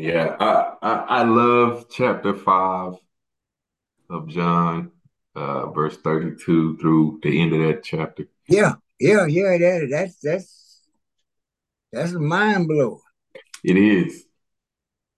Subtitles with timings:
[0.00, 2.94] Yeah, I, I I love chapter five
[4.08, 4.92] of John,
[5.34, 8.24] uh, verse 32 through the end of that chapter.
[8.48, 9.58] Yeah, yeah, yeah.
[9.58, 10.82] That that's that's
[11.92, 12.96] that's a mind blower.
[13.62, 14.24] It is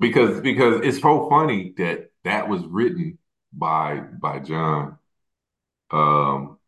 [0.00, 3.18] because because it's so funny that that was written
[3.52, 4.98] by by John,
[5.92, 6.58] um,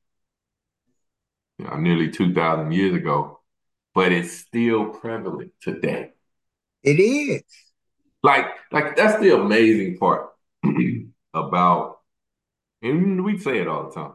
[1.58, 3.40] you know, nearly two thousand years ago,
[3.92, 6.12] but it's still prevalent today.
[6.84, 7.42] It is.
[8.24, 10.30] Like like that's the amazing part
[11.34, 11.98] about,
[12.80, 14.14] and we say it all the time,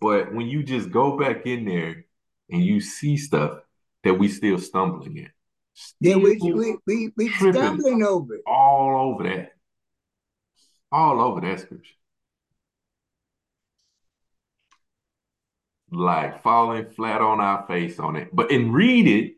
[0.00, 2.06] but when you just go back in there
[2.50, 3.58] and you see stuff
[4.04, 5.30] that we still stumbling in.
[5.98, 8.42] Yeah, we we we, we stumbling over it.
[8.46, 9.54] All over that.
[10.92, 11.94] All over that scripture.
[15.90, 18.28] Like falling flat on our face on it.
[18.32, 19.34] But and read it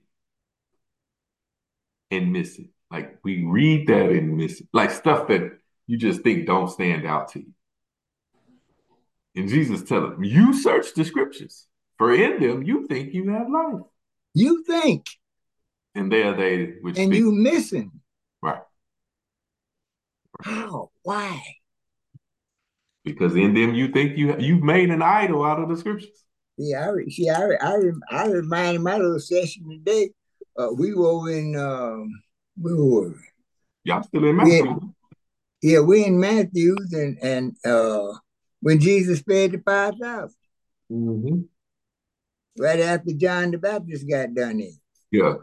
[2.11, 2.72] and miss it.
[2.93, 4.63] Like we read that and miss.
[4.75, 7.53] Like stuff that you just think don't stand out to you.
[9.35, 11.67] And Jesus tell them, you search the scriptures,
[11.97, 13.81] for in them you think you have life.
[14.35, 15.07] You think.
[15.95, 17.19] And there they which and speak.
[17.19, 17.93] you missing.
[18.43, 18.63] Right.
[20.43, 20.91] How?
[21.03, 21.43] Why?
[23.05, 26.25] Because in them you think you you've made an idol out of the scriptures.
[26.59, 27.31] Yeah, I see.
[27.31, 27.79] I I
[28.11, 30.11] I reminded my little session today.
[30.59, 32.11] Uh, we were in um,
[32.61, 33.15] we were.
[33.85, 34.65] Y'all still in Matthew?
[34.65, 34.75] Yeah,
[35.63, 38.15] yeah, we're in Matthew's, and and uh,
[38.61, 40.37] when Jesus fed the five thousand,
[40.91, 41.41] mm-hmm.
[42.63, 44.77] right after John the Baptist got done in.
[45.11, 45.35] Yeah.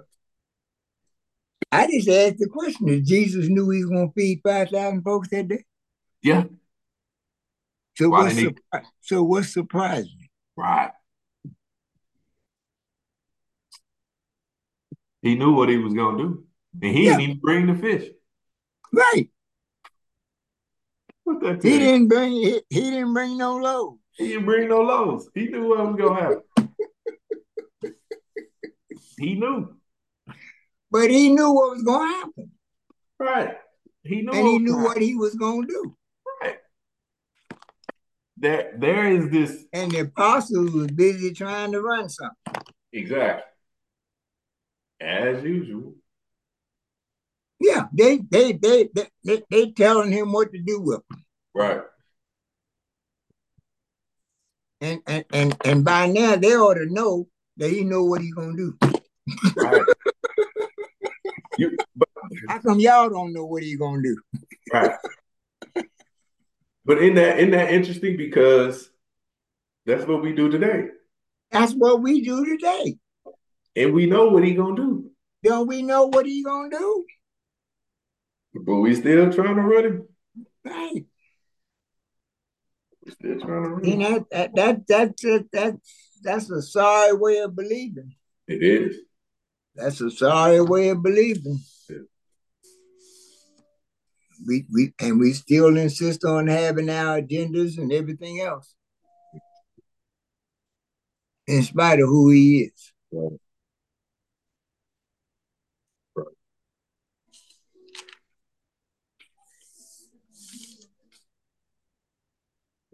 [1.72, 5.04] I just asked the question: Did Jesus knew he was going to feed five thousand
[5.04, 5.64] folks that day?
[6.22, 6.46] Yeah.
[7.96, 8.50] So Why what's he...
[9.02, 10.30] so what's surprising?
[10.56, 10.92] Right.
[15.22, 16.46] He knew what he was going to do,
[16.82, 17.12] and he yeah.
[17.12, 18.10] didn't even bring the fish.
[18.92, 19.30] Right.
[21.62, 24.00] He didn't bring he, he didn't bring no loaves.
[24.18, 25.30] He didn't bring no loaves.
[25.36, 26.70] He knew what was gonna happen.
[29.20, 29.76] he knew.
[30.92, 32.52] But he knew what was gonna happen.
[33.20, 33.58] Right.
[34.04, 35.96] He knew and he knew what he was gonna do.
[36.42, 36.58] Right.
[38.38, 42.74] There there is this and the apostles was busy trying to run something.
[42.92, 43.44] Exactly.
[45.00, 45.94] As usual.
[47.60, 51.26] Yeah, they they they they they, they telling him what to do with them.
[51.54, 51.82] Right.
[54.82, 57.28] And and and and by now they ought to know
[57.58, 58.78] that he know what he's gonna do.
[59.58, 59.82] Right.
[61.58, 62.08] you, but,
[62.48, 64.18] How come y'all don't know what he's gonna do?
[64.72, 64.96] Right.
[66.86, 68.90] But in that in that interesting because
[69.86, 70.88] that's what we do today.
[71.52, 72.98] That's what we do today.
[73.76, 75.12] And we know what he gonna do.
[75.44, 77.06] Don't we know what he gonna do?
[78.66, 80.08] But we still trying to run him.
[80.66, 81.06] Right.
[83.06, 84.02] We still trying to run him.
[84.02, 85.80] And that, that, that, that, that,
[86.22, 88.16] that's a sorry way of believing.
[88.48, 88.98] It is.
[89.76, 91.60] That's a sorry way of believing.
[91.90, 91.98] Yeah.
[94.46, 98.74] We, we and we still insist on having our agendas and everything else.
[101.48, 102.94] In spite of who he is.
[103.12, 103.40] Right.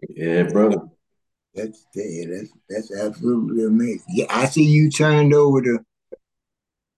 [0.08, 0.78] Yeah, brother.
[1.54, 4.04] That's that's that's absolutely amazing.
[4.08, 5.78] Yeah, I see you turned over to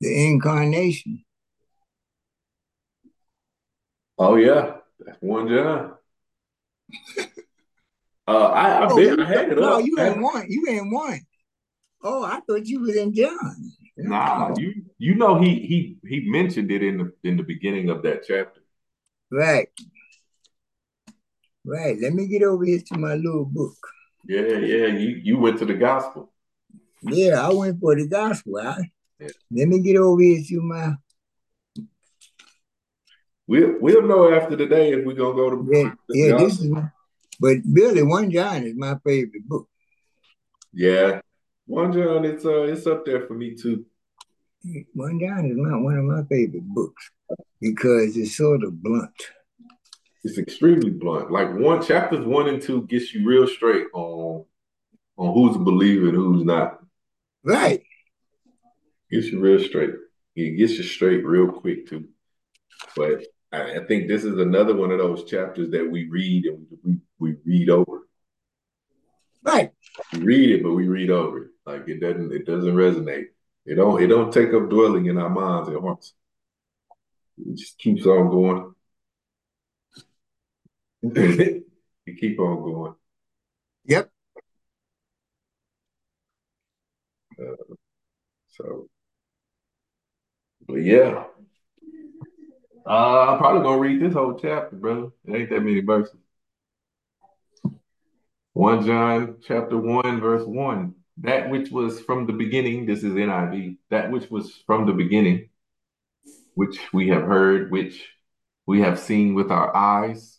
[0.00, 1.24] the incarnation.
[4.18, 5.94] Oh yeah, that's one John.
[8.26, 9.84] uh, I, I, oh, been, I had it no, up.
[9.84, 10.46] you ain't one.
[10.48, 11.20] You ain't one.
[12.02, 13.72] Oh, I thought you was in John.
[13.96, 18.02] Nah, you you know he he he mentioned it in the in the beginning of
[18.02, 18.60] that chapter.
[19.30, 19.68] Right.
[21.68, 22.00] Right.
[22.00, 23.76] Let me get over here to my little book.
[24.26, 24.86] Yeah, yeah.
[24.86, 26.32] You you went to the gospel.
[27.02, 28.56] Yeah, I went for the gospel.
[28.56, 28.78] I,
[29.20, 29.28] yeah.
[29.50, 30.94] Let me get over here to my.
[33.46, 35.68] We'll we'll know after the day if we're gonna go to.
[35.70, 36.36] Yeah, yeah.
[36.38, 36.88] This is my,
[37.38, 39.68] but Billy One John is my favorite book.
[40.72, 41.20] Yeah,
[41.66, 42.24] One John.
[42.24, 43.84] It's uh, it's up there for me too.
[44.94, 47.10] One John is not one of my favorite books
[47.60, 49.12] because it's sort of blunt
[50.24, 51.30] it's extremely blunt.
[51.30, 54.44] Like one chapters one and two gets you real straight on
[55.16, 56.78] on who's a believer and who's not.
[57.44, 57.82] Right.
[59.10, 59.90] Gets you real straight.
[60.36, 62.08] It gets you straight real quick too.
[62.96, 66.66] But I, I think this is another one of those chapters that we read and
[66.84, 68.02] we we read over.
[69.42, 69.72] Right.
[70.12, 71.50] We read it, but we read over it.
[71.64, 73.26] Like it doesn't it doesn't resonate.
[73.66, 76.14] It don't it don't take up dwelling in our minds and hearts.
[77.38, 78.74] it just keeps on going.
[81.02, 81.64] you
[82.18, 82.94] keep on going.
[83.84, 84.10] Yep.
[87.40, 87.74] Uh,
[88.48, 88.88] so,
[90.66, 91.24] but yeah.
[92.86, 95.08] Uh, I'm probably gonna read this whole chapter, brother.
[95.26, 96.16] It ain't that many verses.
[98.54, 100.94] 1 John chapter 1, verse 1.
[101.18, 105.50] That which was from the beginning, this is NIV, that which was from the beginning,
[106.54, 108.08] which we have heard, which
[108.66, 110.38] we have seen with our eyes,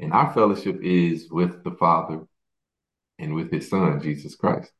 [0.00, 2.20] And our fellowship is with the Father
[3.18, 4.72] and with his Son, Jesus Christ.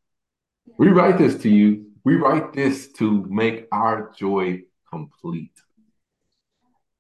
[0.79, 1.87] We write this to you.
[2.05, 5.53] We write this to make our joy complete.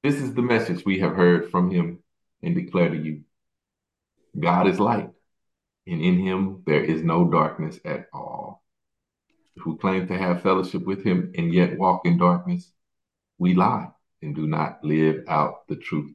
[0.02, 2.02] This is the message we have heard from him
[2.42, 3.22] and declare to you
[4.38, 5.10] God is light,
[5.86, 8.62] and in him there is no darkness at all.
[9.56, 12.70] If we claim to have fellowship with him and yet walk in darkness,
[13.38, 13.88] we lie
[14.22, 16.14] and do not live out the truth.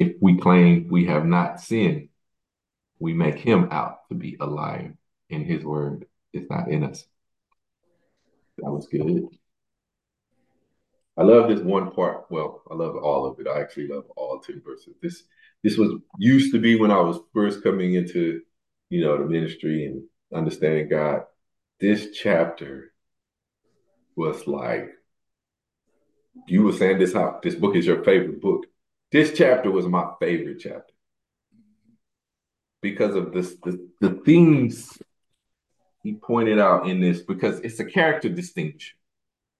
[0.00, 2.08] If we claim we have not sinned,
[2.98, 4.94] we make him out to be a liar,
[5.30, 7.04] and his word is not in us.
[8.58, 9.28] That was good.
[11.18, 12.30] I love this one part.
[12.30, 13.46] Well, I love all of it.
[13.46, 14.94] I actually love all 10 verses.
[15.02, 15.22] This
[15.62, 18.40] this was used to be when I was first coming into,
[18.88, 20.02] you know, the ministry and
[20.34, 21.24] understanding God.
[21.78, 22.94] This chapter
[24.16, 24.88] was like
[26.46, 28.64] you were saying this how this book is your favorite book.
[29.12, 30.92] This chapter was my favorite chapter
[32.80, 34.98] because of this the, the themes
[36.02, 38.96] he pointed out in this because it's a character distinction.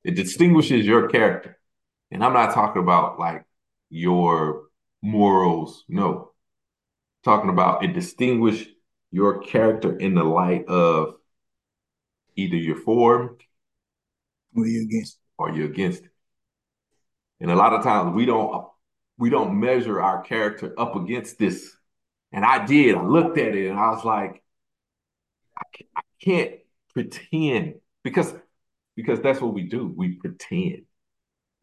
[0.04, 1.58] It distinguishes your character.
[2.10, 3.44] And I'm not talking about like
[3.90, 4.62] your
[5.02, 5.84] morals.
[5.88, 6.10] No.
[6.10, 8.66] I'm talking about it distinguish
[9.10, 11.16] your character in the light of
[12.36, 13.36] either you're for
[14.56, 16.10] or you're against or you're against it.
[17.40, 18.64] And a lot of times we don't
[19.20, 21.76] we don't measure our character up against this.
[22.32, 22.96] And I did.
[22.96, 24.42] I looked at it and I was like,
[25.56, 26.54] I can't,
[26.92, 28.34] pretend because
[28.96, 29.92] because that's what we do.
[29.96, 30.82] We pretend.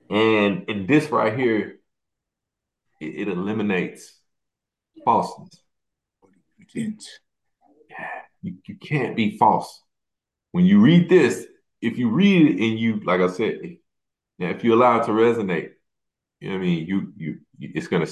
[0.09, 1.79] And in this right here,
[3.01, 4.13] it, it eliminates
[5.03, 5.61] falseness.
[6.73, 8.07] Yeah,
[8.41, 9.83] you, you can't be false.
[10.53, 11.45] When you read this,
[11.81, 13.79] if you read it and you, like I said, if,
[14.39, 15.71] now if you allow it to resonate,
[16.39, 16.87] you know what I mean.
[16.87, 18.07] You, you it's gonna,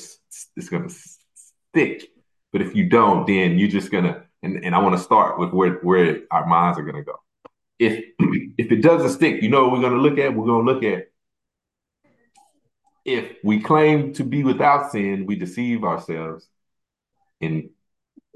[0.56, 2.10] it's gonna stick.
[2.52, 4.24] But if you don't, then you're just gonna.
[4.44, 7.16] And, and I want to start with where where our minds are gonna go
[7.80, 8.04] if
[8.58, 10.34] if it doesn't stick, you know what we're to look at?
[10.34, 11.08] We're to look at
[13.04, 16.48] if we claim to be without sin, we deceive ourselves,
[17.40, 17.70] and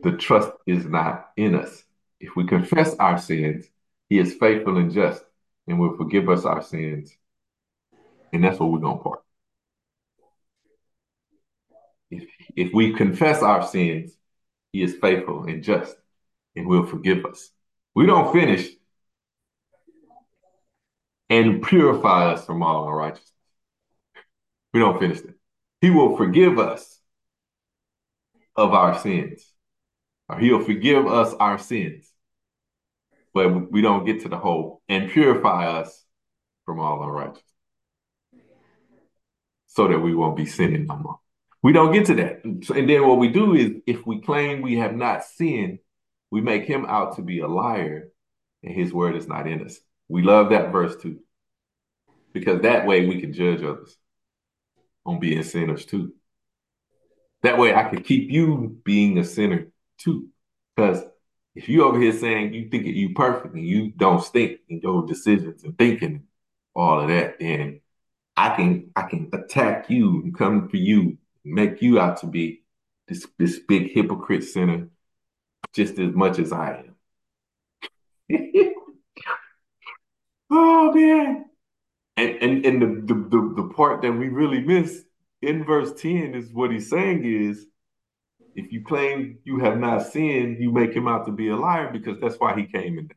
[0.04, 1.84] the trust is not in us.
[2.20, 3.66] If we confess our sins,
[4.10, 5.24] He is faithful and just,
[5.68, 7.16] and will forgive us our sins,
[8.32, 9.24] and that's what we're to part.
[12.56, 14.12] If we confess our sins,
[14.72, 15.96] He is faithful and just,
[16.56, 17.50] and will forgive us.
[17.96, 18.68] We don't finish
[21.30, 23.32] and purify us from all unrighteousness.
[24.74, 25.36] We don't finish that.
[25.82, 27.00] He will forgive us
[28.56, 29.46] of our sins.
[30.28, 32.12] Or he'll forgive us our sins.
[33.34, 36.04] But we don't get to the whole and purify us
[36.66, 37.44] from all unrighteousness.
[39.68, 41.19] So that we won't be sinning no more.
[41.62, 42.44] We don't get to that.
[42.44, 45.80] And then what we do is if we claim we have not sinned,
[46.32, 48.10] we make him out to be a liar
[48.64, 49.80] and his word is not in us.
[50.08, 51.20] We love that verse too.
[52.34, 53.98] Because that way we can judge others
[55.06, 56.14] on being sinners too.
[57.42, 60.28] That way I can keep you being a sinner too.
[60.76, 61.04] Because
[61.56, 65.06] if you over here saying you think you perfect and you don't stink in your
[65.06, 66.24] decisions and thinking
[66.76, 67.82] all of that, then
[68.38, 71.18] I can I can attack you and come for you,
[71.54, 72.64] make you out to be
[73.08, 74.90] this this big hypocrite sinner
[75.74, 76.96] just as much as I am.
[80.52, 81.46] oh man.
[82.18, 85.04] And and and the, the the the part that we really miss
[85.42, 87.66] in verse 10 is what he's saying is
[88.56, 91.90] if you claim you have not sinned, you make him out to be a liar
[91.92, 93.16] because that's why he came and died.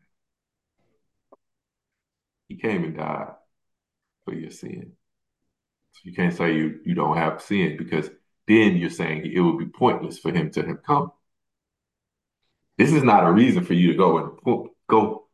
[2.48, 3.32] He came and died
[4.24, 4.92] for your sin.
[5.92, 8.10] So you can't say you, you don't have sin because
[8.48, 11.12] then you're saying it would be pointless for him to have come.
[12.78, 15.26] This is not a reason for you to go and go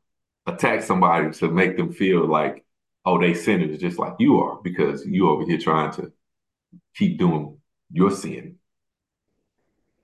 [0.47, 2.65] attack somebody to make them feel like,
[3.05, 6.13] oh, they sinners just like you are because you over here trying to
[6.95, 7.59] keep doing
[7.91, 8.57] your sin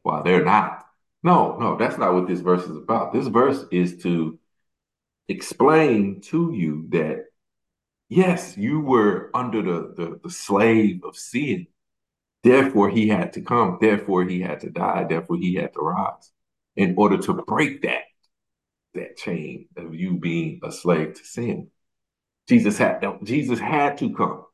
[0.02, 0.86] while they're not.
[1.22, 3.12] No, no, that's not what this verse is about.
[3.12, 4.38] This verse is to
[5.28, 7.24] explain to you that
[8.08, 11.66] yes, you were under the, the, the slave of sin.
[12.44, 13.78] Therefore, he had to come.
[13.80, 15.06] Therefore, he had to die.
[15.08, 16.30] Therefore, he had to rise
[16.76, 18.02] in order to break that
[18.92, 21.68] that chain of you being a slave to sin.
[22.46, 24.44] Jesus had Jesus had to come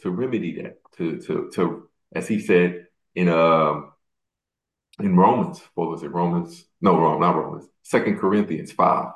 [0.00, 3.92] to remedy that, to to to as he said in um
[4.98, 6.08] in Romans, what was it?
[6.12, 9.12] Romans, no, wrong, not Romans, Second Corinthians 5,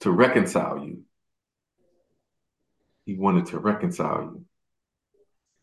[0.00, 1.04] to reconcile you.
[3.06, 4.44] He wanted to reconcile you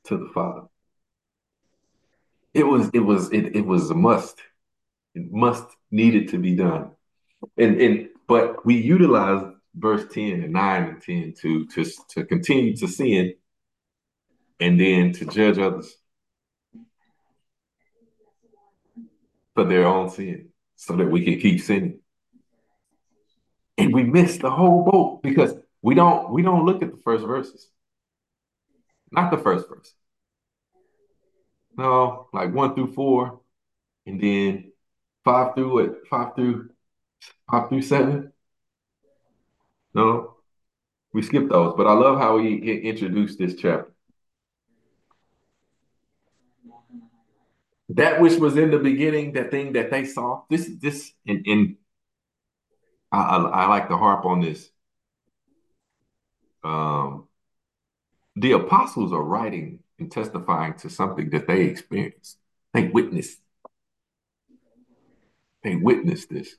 [0.06, 0.68] to the Father.
[2.54, 4.40] It was, it was, it, it was a must.
[5.16, 6.92] It must needed to be done.
[7.58, 9.44] And and but we utilize
[9.76, 13.34] verse 10 and 9 and 10 to to to continue to sin
[14.60, 15.96] and then to judge others
[19.56, 22.00] for their own sin so that we can keep sinning.
[23.78, 27.26] And we miss the whole boat because we don't we don't look at the first
[27.26, 27.70] verses.
[29.12, 29.94] Not the first verse.
[31.78, 33.42] No, like one through four,
[34.06, 34.72] and then
[35.24, 36.08] five through what?
[36.08, 36.70] Five through
[37.50, 38.34] five through seven.
[39.94, 40.36] No,
[41.14, 43.92] we skip those, but I love how he, he introduced this chapter.
[47.90, 50.44] that which was in the beginning, that thing that they saw.
[50.50, 51.76] This, this, and, and
[53.12, 54.70] I, I, I like to harp on this.
[56.64, 57.28] Um,
[58.36, 62.38] the apostles are writing and testifying to something that they experienced.
[62.74, 63.40] They witnessed.
[65.64, 66.56] They witnessed this.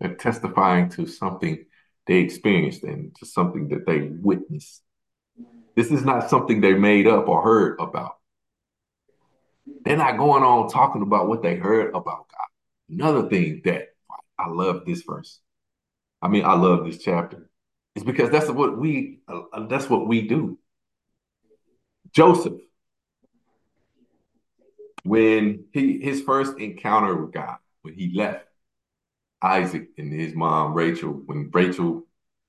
[0.00, 1.64] They're testifying to something
[2.06, 4.82] they experienced and to something that they witnessed.
[5.76, 8.16] This is not something they made up or heard about.
[9.84, 12.48] They're not going on talking about what they heard about God.
[12.90, 13.88] Another thing that
[14.38, 15.40] I love this verse.
[16.22, 17.50] I mean, I love this chapter.
[17.94, 20.58] It's because that's what we uh, that's what we do.
[22.14, 22.60] Joseph,
[25.04, 28.46] when he his first encounter with God, when he left
[29.42, 32.04] Isaac and his mom Rachel, when Rachel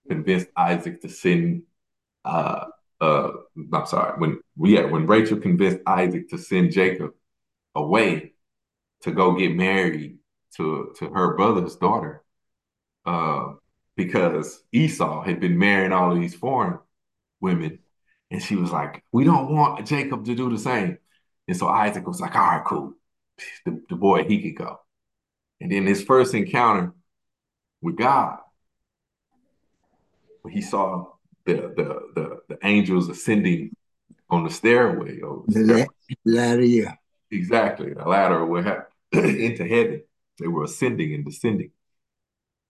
[0.07, 1.63] convinced Isaac to send
[2.25, 2.65] uh
[3.01, 3.31] uh
[3.73, 7.13] I'm sorry, when yeah, when Rachel convinced Isaac to send Jacob
[7.75, 8.33] away
[9.01, 10.19] to go get married
[10.57, 12.23] to to her brother's daughter
[13.05, 13.53] uh,
[13.95, 16.79] because Esau had been marrying all of these foreign
[17.41, 17.79] women.
[18.31, 20.97] And she was like, We don't want Jacob to do the same.
[21.47, 22.93] And so Isaac was like, All right, cool.
[23.65, 24.79] The, the boy, he could go.
[25.61, 26.93] And then his first encounter
[27.81, 28.37] with God,
[30.41, 31.13] when he saw
[31.45, 33.75] the the the, the angels ascending
[34.29, 35.19] on the stairway.
[35.21, 35.87] Or the stairway.
[36.25, 36.93] ladder, yeah.
[37.31, 37.93] Exactly.
[37.93, 40.03] The ladder would have into heaven.
[40.39, 41.71] They were ascending and descending.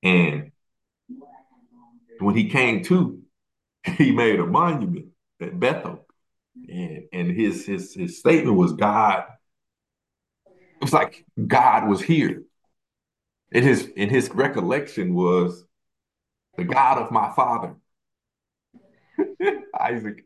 [0.02, 0.52] And
[2.20, 3.22] when he came to,
[3.98, 5.09] he made a monument
[5.42, 6.06] at Bethel.
[6.68, 9.26] And and his his his statement was God.
[10.46, 12.44] It was like God was here.
[13.52, 15.66] And his in his recollection was
[16.58, 17.76] the God of my father,
[19.80, 20.26] Isaac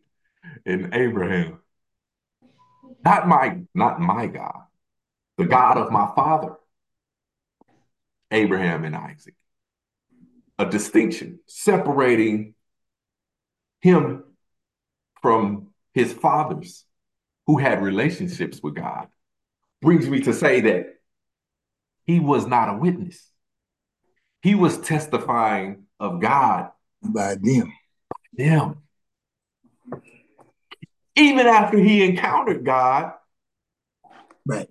[0.65, 1.59] and Abraham.
[3.03, 4.63] Not my, not my God,
[5.37, 6.55] the God of my father,
[8.31, 9.35] Abraham and Isaac.
[10.57, 12.53] A distinction separating
[13.81, 14.23] him
[15.23, 16.85] from his fathers
[17.47, 19.07] who had relationships with God
[19.81, 20.85] brings me to say that
[22.03, 23.27] he was not a witness.
[24.43, 26.69] He was testifying of God
[27.01, 27.73] by them.
[28.33, 28.83] Them
[31.15, 33.13] even after he encountered God
[34.45, 34.67] right.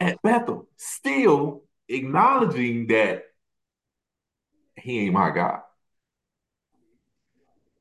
[0.00, 3.24] at Bethel, still acknowledging that
[4.76, 5.60] he ain't my God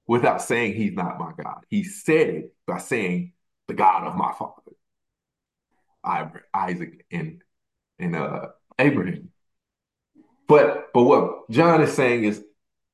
[0.08, 1.66] without saying he's not my God.
[1.70, 3.34] He said it by saying
[3.68, 4.62] the God of my father.
[6.54, 7.42] Isaac and
[7.98, 8.48] and uh,
[8.78, 9.30] Abraham.
[10.48, 12.44] But but what John is saying is,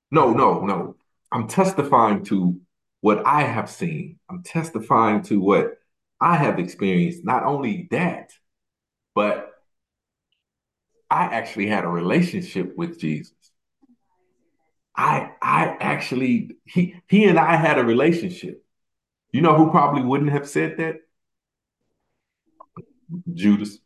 [0.09, 0.95] no, no, no.
[1.31, 2.59] I'm testifying to
[3.01, 4.19] what I have seen.
[4.29, 5.77] I'm testifying to what
[6.19, 7.25] I have experienced.
[7.25, 8.31] Not only that,
[9.15, 9.49] but
[11.09, 13.33] I actually had a relationship with Jesus.
[14.95, 18.63] I I actually he he and I had a relationship.
[19.31, 20.97] You know who probably wouldn't have said that?
[23.33, 23.79] Judas.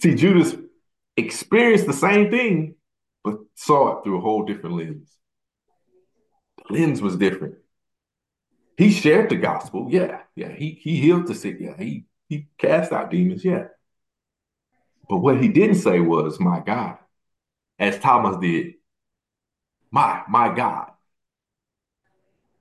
[0.00, 0.54] See, Judas
[1.16, 2.74] experienced the same thing,
[3.24, 5.10] but saw it through a whole different lens.
[6.68, 7.54] The lens was different.
[8.76, 10.52] He shared the gospel, yeah, yeah.
[10.52, 11.76] He he healed the sick, yeah.
[11.78, 13.68] He he cast out demons, yeah.
[15.08, 16.98] But what he didn't say was, "My God,"
[17.78, 18.74] as Thomas did.
[19.90, 20.90] My my God,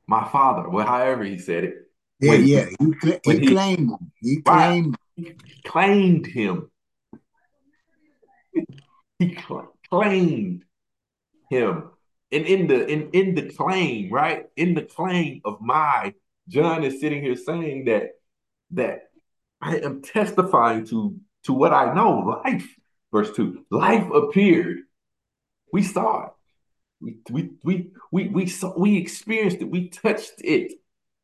[0.08, 0.70] my Father.
[0.70, 1.76] Well, however he said it.
[2.20, 2.66] Yeah, when, yeah.
[2.80, 4.12] He, he, he claimed him.
[4.22, 4.98] He claimed.
[5.18, 6.70] Right, he claimed him
[9.20, 10.64] he cl- claimed
[11.50, 11.90] him.
[12.32, 14.48] And in the in, in the claim, right?
[14.56, 16.14] In the claim of my,
[16.50, 18.12] John is sitting here saying that
[18.72, 19.10] that
[19.62, 22.42] I am testifying to to what I know.
[22.44, 22.68] Life,
[23.12, 23.66] verse 2.
[23.70, 24.80] Life appeared.
[25.76, 26.32] We saw it.
[27.02, 29.70] We we we we we saw we experienced it.
[29.70, 30.72] We touched it.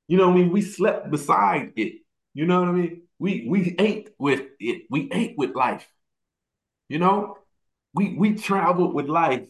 [0.09, 0.51] You know what I mean?
[0.51, 2.01] We slept beside it.
[2.33, 3.03] You know what I mean?
[3.17, 4.87] We we ate with it.
[4.89, 5.87] We ate with life.
[6.89, 7.37] You know,
[7.93, 9.47] we we traveled with life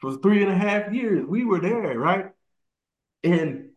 [0.00, 1.24] for three and a half years.
[1.26, 2.26] We were there, right?
[3.24, 3.70] And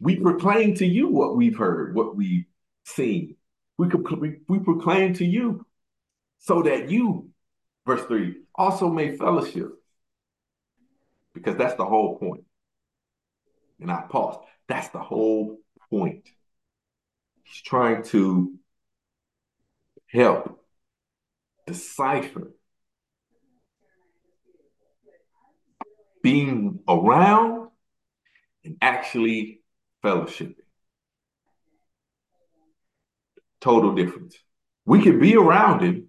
[0.00, 2.46] we proclaim to you what we've heard, what we've
[2.86, 3.36] seen.
[3.76, 5.66] We, we, we proclaim to you
[6.38, 7.31] so that you,
[7.86, 9.70] verse 3, also made fellowship.
[11.34, 12.44] Because that's the whole point.
[13.80, 14.36] And I pause.
[14.68, 15.58] That's the whole
[15.90, 16.28] point.
[17.44, 18.54] He's trying to
[20.08, 20.62] help
[21.66, 22.52] decipher
[26.22, 27.68] being around
[28.64, 29.62] and actually
[30.04, 30.54] fellowshipping.
[33.60, 34.36] Total difference.
[34.84, 36.08] We can be around him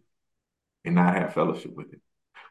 [0.86, 2.02] and not have fellowship with him.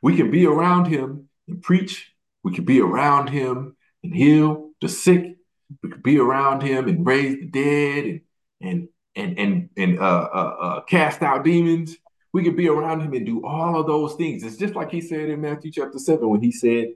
[0.03, 2.13] We can be around him and preach.
[2.43, 5.37] We can be around him and heal the sick.
[5.83, 8.21] We can be around him and raise the dead and
[8.61, 11.97] and and and and uh, uh, uh, cast out demons
[12.33, 14.43] we can be around him and do all of those things.
[14.43, 16.95] It's just like he said in Matthew chapter 7 when he said,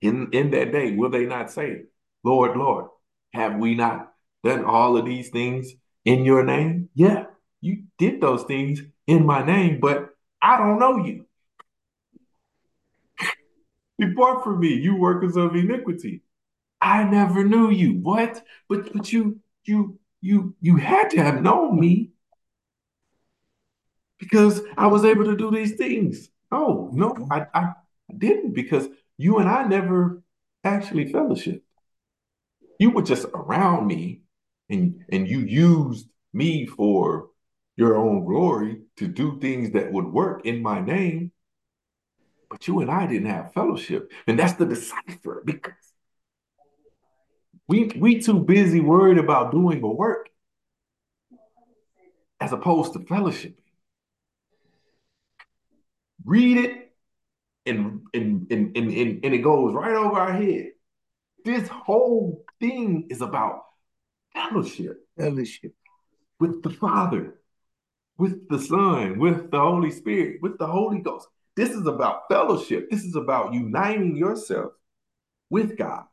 [0.00, 1.82] In, in that day, will they not say,
[2.22, 2.86] Lord, Lord,
[3.34, 5.72] have we not done all of these things
[6.04, 6.88] in your name?
[6.94, 7.26] Yeah,
[7.60, 11.26] you did those things in my name, but I don't know you.
[13.98, 16.22] Depart from me, you workers of iniquity.
[16.80, 17.94] I never knew you.
[18.00, 18.44] What?
[18.68, 22.10] But but you you you you had to have known me
[24.18, 26.30] because I was able to do these things.
[26.50, 27.72] Oh, no, I, I
[28.16, 30.22] didn't because you and I never
[30.62, 31.62] actually fellowship.
[32.78, 34.22] You were just around me
[34.68, 37.28] and and you used me for
[37.76, 41.32] your own glory to do things that would work in my name.
[42.50, 44.12] But you and I didn't have fellowship.
[44.26, 45.72] And that's the decipher because
[47.66, 50.28] we we too busy worried about doing the work
[52.40, 53.58] as opposed to fellowship
[56.24, 56.92] read it,
[57.66, 60.70] and and, and, and, and, and it goes right over our head.
[61.44, 63.60] This whole thing is about
[64.32, 65.06] fellowship.
[65.18, 65.74] Fellowship.
[66.40, 67.38] With the Father,
[68.18, 71.28] with the Son, with the Holy Spirit, with the Holy Ghost.
[71.56, 72.90] This is about fellowship.
[72.90, 74.72] This is about uniting yourself
[75.50, 76.04] with God,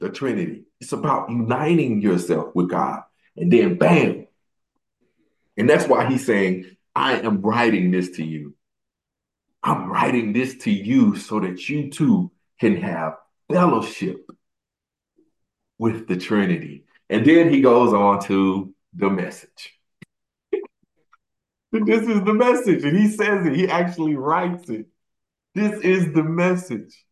[0.00, 0.64] the Trinity.
[0.80, 3.02] It's about uniting yourself with God.
[3.36, 4.26] And then bam.
[5.56, 8.54] And that's why he's saying, I am writing this to you
[9.64, 13.16] I'm writing this to you so that you too can have
[13.50, 14.30] fellowship
[15.78, 16.84] with the Trinity.
[17.08, 19.72] And then he goes on to the message.
[21.80, 22.84] This is the message.
[22.84, 24.86] And he says it, he actually writes it.
[25.54, 27.04] This is the message.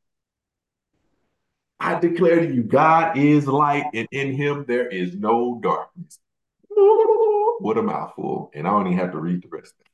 [1.79, 6.19] I declare to you, God is light, and in him there is no darkness.
[7.59, 8.51] What a mouthful.
[8.55, 9.93] And I don't even have to read the rest of it.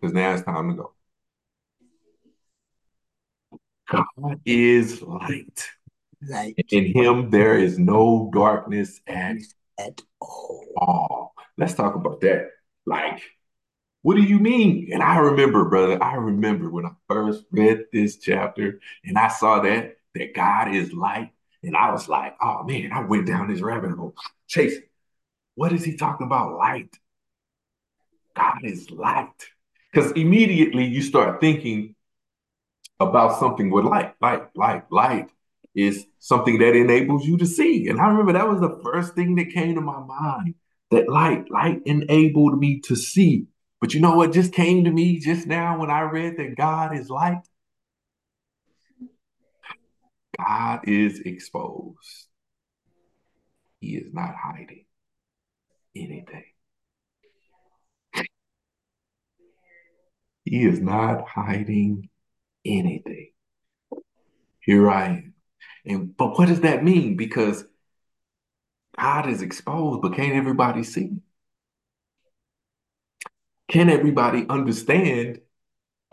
[0.00, 0.92] Because now it's time to go.
[3.90, 5.68] God is light.
[6.22, 6.54] Light.
[6.70, 9.38] In him there is no darkness at,
[9.78, 10.66] at all.
[10.76, 11.34] all.
[11.58, 12.50] Let's talk about that.
[12.86, 13.20] Like,
[14.04, 14.90] what do you mean?
[14.92, 19.60] And I remember, brother, I remember when I first read this chapter and I saw
[19.60, 21.30] that that God is light.
[21.62, 24.14] And I was like, oh man, I went down this rabbit hole
[24.46, 24.82] chasing.
[25.54, 26.58] what is he talking about?
[26.58, 26.94] Light.
[28.36, 29.48] God is light.
[29.90, 31.94] Because immediately you start thinking
[33.00, 35.30] about something with light, light, light, light
[35.74, 37.88] is something that enables you to see.
[37.88, 40.56] And I remember that was the first thing that came to my mind
[40.90, 43.46] that light, light enabled me to see.
[43.84, 46.96] But you know what just came to me just now when I read that God
[46.96, 47.42] is light?
[50.38, 52.28] God is exposed.
[53.80, 54.86] He is not hiding
[55.94, 56.46] anything.
[60.46, 62.08] He is not hiding
[62.64, 63.32] anything.
[64.60, 65.34] Here I am.
[65.84, 67.18] And but what does that mean?
[67.18, 67.66] Because
[68.98, 71.18] God is exposed, but can't everybody see?
[73.74, 75.40] Can everybody understand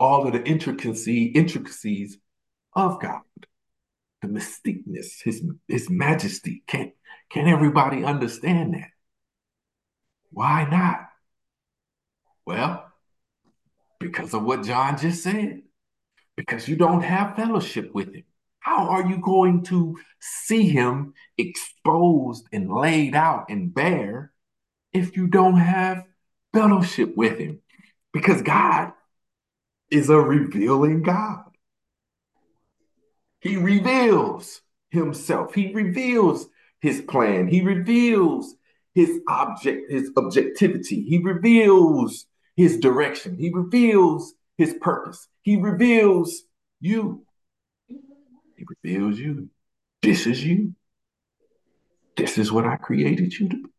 [0.00, 2.18] all of the intricacy, intricacies
[2.74, 3.20] of God?
[4.20, 6.64] The mystiqueness, his his majesty.
[6.66, 6.90] Can
[7.30, 8.88] can everybody understand that?
[10.30, 11.06] Why not?
[12.44, 12.84] Well,
[14.00, 15.62] because of what John just said.
[16.36, 18.24] Because you don't have fellowship with him.
[18.58, 24.32] How are you going to see him exposed and laid out and bare
[24.92, 26.02] if you don't have
[26.52, 27.60] fellowship with him?
[28.12, 28.92] Because God
[29.90, 31.44] is a revealing God.
[33.40, 34.60] He reveals
[34.90, 35.54] himself.
[35.54, 36.46] He reveals
[36.80, 37.48] his plan.
[37.48, 38.54] He reveals
[38.94, 41.02] his object, his objectivity.
[41.02, 43.36] He reveals his direction.
[43.36, 45.28] He reveals his purpose.
[45.42, 46.42] He reveals
[46.80, 47.24] you.
[47.88, 49.48] He reveals you.
[50.02, 50.74] This is you.
[52.16, 53.71] This is what I created you to be.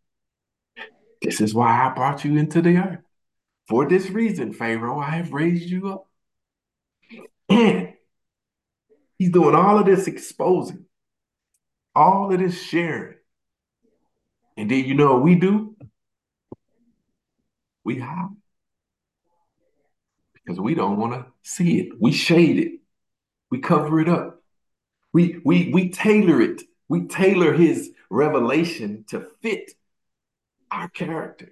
[1.24, 3.00] This is why I brought you into the earth.
[3.70, 6.08] For this reason, Pharaoh, I have raised you up.
[7.50, 7.94] And
[9.18, 10.86] he's doing all of this exposing,
[11.96, 13.16] all of this sharing.
[14.58, 15.78] And then you know what we do?
[17.86, 18.30] We hide.
[20.34, 21.94] Because we don't want to see it.
[22.02, 22.80] We shade it.
[23.50, 24.42] We cover it up.
[25.14, 26.64] We we we tailor it.
[26.90, 29.72] We tailor his revelation to fit
[30.74, 31.50] our character.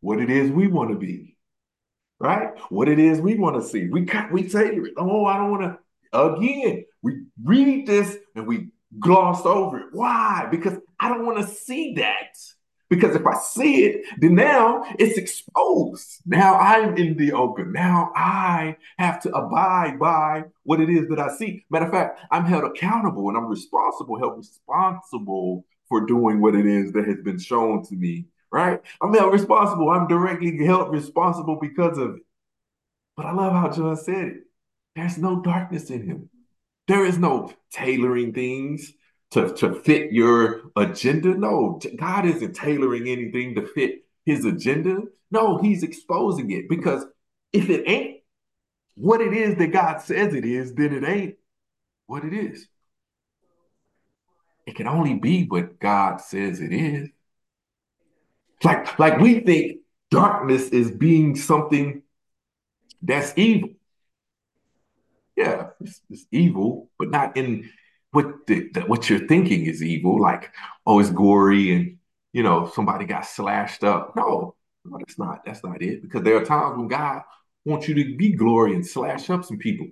[0.00, 1.36] What it is we want to be.
[2.18, 2.50] Right?
[2.70, 3.88] What it is we want to see.
[3.88, 4.94] We we tailor it.
[4.96, 5.78] Oh, I don't want to
[6.18, 6.84] again.
[7.02, 8.68] We read this and we
[9.00, 9.86] gloss over it.
[9.92, 10.46] Why?
[10.50, 12.36] Because I don't want to see that.
[12.88, 16.20] Because if I see it, then now it's exposed.
[16.26, 17.72] Now I'm in the open.
[17.72, 21.64] Now I have to abide by what it is that I see.
[21.70, 26.64] Matter of fact, I'm held accountable and I'm responsible, held responsible for doing what it
[26.64, 28.80] is that has been shown to me, right?
[29.02, 29.90] I'm held responsible.
[29.90, 32.22] I'm directly held responsible because of it.
[33.14, 34.36] But I love how John said it.
[34.96, 36.30] There's no darkness in him.
[36.88, 38.90] There is no tailoring things
[39.32, 41.34] to, to fit your agenda.
[41.34, 45.02] No, God isn't tailoring anything to fit his agenda.
[45.30, 47.04] No, he's exposing it because
[47.52, 48.20] if it ain't
[48.94, 51.34] what it is that God says it is, then it ain't
[52.06, 52.66] what it is.
[54.66, 57.08] It can only be what God says it is.
[58.62, 59.78] Like, like we think
[60.10, 62.02] darkness is being something
[63.02, 63.70] that's evil.
[65.36, 67.68] Yeah, it's, it's evil, but not in
[68.12, 70.52] what the, the, what you're thinking is evil, like
[70.86, 71.96] oh it's gory and
[72.32, 74.14] you know somebody got slashed up.
[74.14, 76.02] No, no, that's not that's not it.
[76.02, 77.22] Because there are times when God
[77.64, 79.88] wants you to be glory and slash up some people.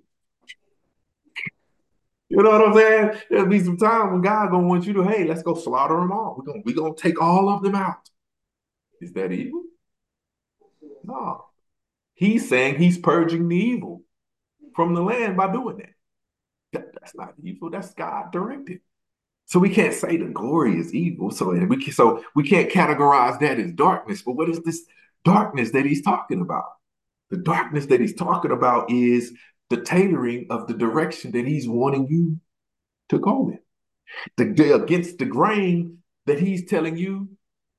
[2.30, 3.22] You know what I'm saying?
[3.28, 6.12] There'll be some time when God gonna want you to, hey, let's go slaughter them
[6.12, 6.36] all.
[6.38, 8.08] We're gonna we're gonna take all of them out.
[9.00, 9.64] Is that evil?
[11.02, 11.46] No.
[12.14, 14.02] He's saying he's purging the evil
[14.76, 15.90] from the land by doing that.
[16.72, 17.68] That, that's not evil.
[17.70, 18.80] That's God directed.
[19.46, 21.32] So we can't say the glory is evil.
[21.32, 24.22] So we can, so we can't categorize that as darkness.
[24.22, 24.82] But what is this
[25.24, 26.66] darkness that he's talking about?
[27.30, 29.32] The darkness that he's talking about is
[29.70, 32.38] the tailoring of the direction that he's wanting you
[33.08, 33.58] to go in.
[34.36, 37.30] The, against the grain that he's telling you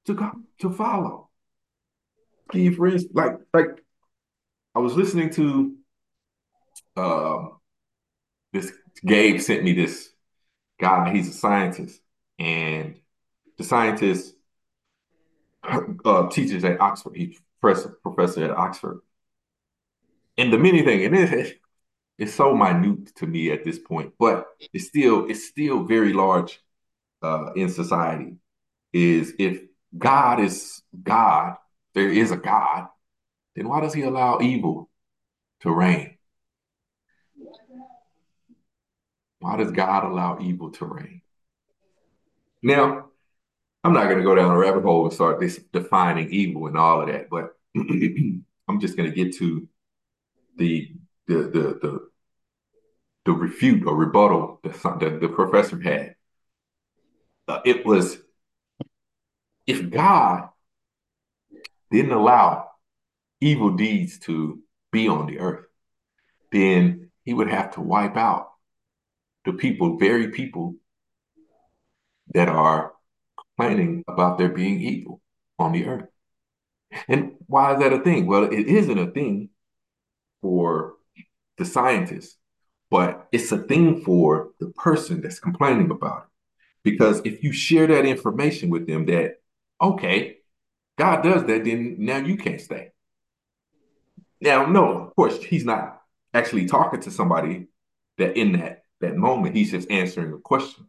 [0.06, 1.30] to go to follow.
[2.52, 3.82] For instance, like like
[4.76, 5.76] I was listening to
[6.98, 7.58] um
[8.52, 8.74] this
[9.06, 10.10] Gabe sent me this
[10.80, 11.14] guy.
[11.14, 12.02] He's a scientist,
[12.40, 13.00] and
[13.58, 14.36] the scientist
[15.64, 17.16] uh, teaches at Oxford.
[17.16, 19.02] He's professor professor at Oxford.
[20.38, 21.61] And the many thing, and it,
[22.22, 26.62] it's so minute to me at this point, but it's still it's still very large
[27.24, 28.36] uh, in society.
[28.94, 29.64] Is if
[29.98, 31.56] God is God,
[31.96, 32.90] there is a God,
[33.56, 34.88] then why does He allow evil
[35.62, 36.20] to reign?
[39.40, 41.24] Why does God allow evil to reign?
[42.62, 43.10] Now,
[43.84, 46.78] I'm not going to go down a rabbit hole and start this defining evil and
[46.78, 49.68] all of that, but I'm just going to get to
[50.58, 50.92] the
[51.26, 52.11] the the the
[53.26, 56.16] the refute or rebuttal that the, professor had.
[57.48, 58.18] Uh, it was
[59.68, 60.50] if God
[61.92, 62.70] didn't allow
[63.40, 64.60] evil deeds to
[64.92, 65.66] be on the earth,
[66.52, 68.52] then he would have to wipe out
[69.46, 70.76] the people, very people
[72.34, 72.94] that are
[73.58, 75.22] complaining about there being evil
[75.60, 76.10] on the earth.
[77.08, 78.28] And why is that a thing?
[78.28, 79.50] Well, it isn't a thing
[80.42, 80.96] for
[81.58, 82.38] the scientists,
[82.92, 86.28] but it's a thing for the person that's complaining about it.
[86.84, 89.38] Because if you share that information with them that,
[89.82, 90.38] okay,
[90.98, 92.92] God does that, then now you can't stay.
[94.42, 96.02] Now, no, of course, he's not
[96.34, 97.68] actually talking to somebody
[98.18, 100.88] that in that that moment, he's just answering a question.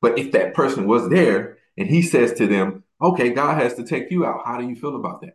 [0.00, 3.84] But if that person was there and he says to them, okay, God has to
[3.84, 5.34] take you out, how do you feel about that?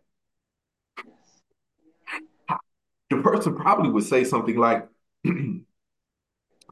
[3.10, 4.88] The person probably would say something like,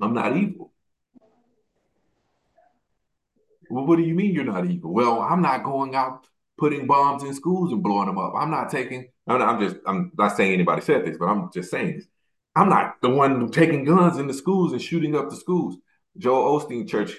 [0.03, 0.73] I'm not evil.
[3.71, 4.93] Well, what do you mean you're not evil?
[4.93, 6.27] Well, I'm not going out
[6.59, 8.35] putting bombs in schools and blowing them up.
[8.37, 11.51] I'm not taking, I'm, not, I'm just, I'm not saying anybody said this, but I'm
[11.53, 12.07] just saying this.
[12.55, 15.77] I'm not the one taking guns in the schools and shooting up the schools.
[16.19, 17.13] Joel Osteen Church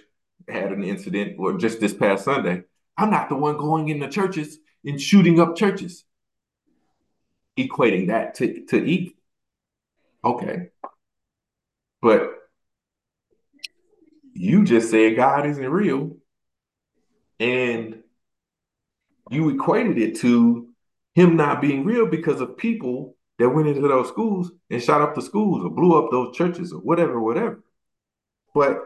[0.47, 2.63] had an incident, or just this past Sunday.
[2.97, 6.03] I'm not the one going in the churches and shooting up churches,
[7.57, 9.13] equating that to, to evil.
[10.23, 10.67] Okay.
[12.01, 12.42] But
[14.33, 16.17] you just said God isn't real.
[17.39, 18.03] And
[19.29, 20.69] you equated it to
[21.15, 25.15] him not being real because of people that went into those schools and shot up
[25.15, 27.63] the schools or blew up those churches or whatever, whatever.
[28.53, 28.79] But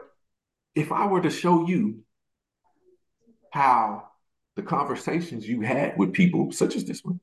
[0.75, 2.03] if I were to show you
[3.51, 4.09] how
[4.55, 7.19] the conversations you had with people, such as this one,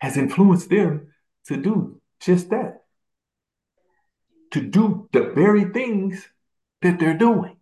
[0.00, 1.08] has influenced them
[1.46, 2.82] to do just that,
[4.52, 6.28] to do the very things
[6.82, 7.56] that they're doing.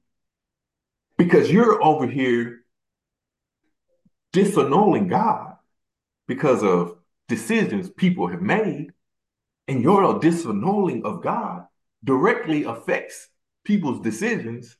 [1.16, 2.64] Because you're over here
[4.32, 5.56] disannulling God
[6.26, 6.96] because of
[7.28, 8.88] decisions people have made,
[9.68, 11.66] and your disannulling of God
[12.02, 13.28] directly affects
[13.64, 14.76] people's decisions.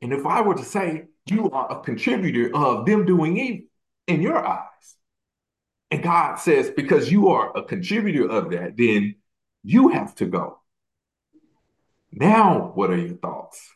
[0.00, 3.66] And if I were to say you are a contributor of them doing evil
[4.06, 4.96] in your eyes,
[5.90, 9.16] and God says, because you are a contributor of that, then
[9.62, 10.60] you have to go.
[12.16, 13.74] Now, what are your thoughts?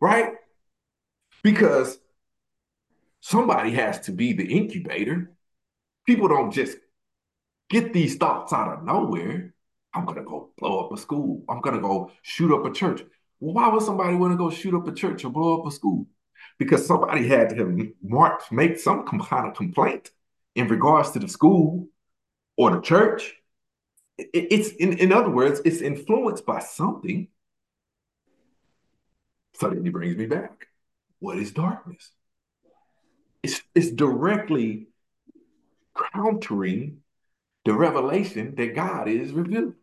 [0.00, 0.32] Right?
[1.42, 1.98] Because
[3.20, 5.32] somebody has to be the incubator.
[6.06, 6.78] People don't just
[7.68, 9.54] get these thoughts out of nowhere.
[9.92, 11.44] I'm gonna go blow up a school.
[11.46, 13.02] I'm gonna go shoot up a church.
[13.38, 15.70] Well, why would somebody want to go shoot up a church or blow up a
[15.70, 16.06] school?
[16.58, 20.10] Because somebody had to marked, make some kind of complaint
[20.54, 21.88] in regards to the school
[22.56, 23.34] or the church.
[24.16, 27.28] It's in, in other words, it's influenced by something.
[29.60, 30.66] He brings me back.
[31.20, 32.10] What is darkness?
[33.42, 34.86] it's, it's directly
[36.12, 36.98] countering
[37.64, 39.74] the revelation that God is revealing.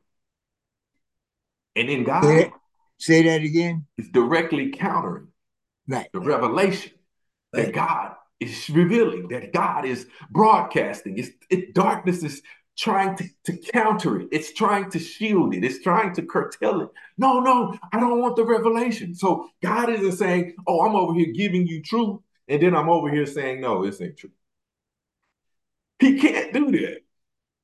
[1.76, 2.54] And in God, say that,
[2.98, 3.86] say that again.
[3.98, 5.28] It's directly countering
[5.88, 6.08] right.
[6.14, 6.94] the revelation
[7.54, 7.66] right.
[7.66, 11.18] that God is revealing, that God is broadcasting.
[11.18, 12.42] It's it, darkness is
[12.80, 14.30] trying to, to counter it.
[14.32, 15.66] It's trying to shield it.
[15.66, 16.90] It's trying to curtail it.
[17.18, 19.14] No, no, I don't want the revelation.
[19.14, 22.22] So God isn't saying, oh, I'm over here giving you truth.
[22.48, 24.32] And then I'm over here saying, no, this ain't true.
[26.00, 27.02] He can't do that.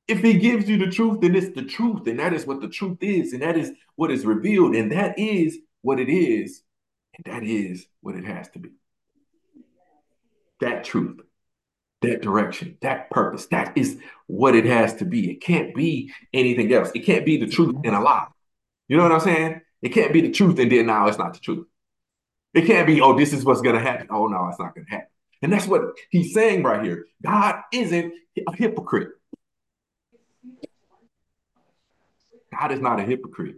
[0.06, 2.06] If he gives you the truth, then it's the truth.
[2.06, 3.32] And that is what the truth is.
[3.32, 4.76] And that is what is revealed.
[4.76, 6.62] And that is what it is.
[7.16, 8.68] And that is what it has to be.
[10.60, 11.20] That truth,
[12.06, 15.30] that direction, that purpose, that is what it has to be.
[15.30, 16.90] It can't be anything else.
[16.94, 17.86] It can't be the truth mm-hmm.
[17.86, 18.26] and a lie.
[18.88, 19.60] You know what I'm saying?
[19.82, 21.66] It can't be the truth and then now it's not the truth.
[22.54, 24.06] It can't be, oh, this is what's going to happen.
[24.10, 25.08] Oh, no, it's not going to happen.
[25.42, 27.06] And that's what he's saying right here.
[27.22, 28.12] God isn't
[28.48, 29.10] a hypocrite.
[32.58, 33.56] God is not a hypocrite.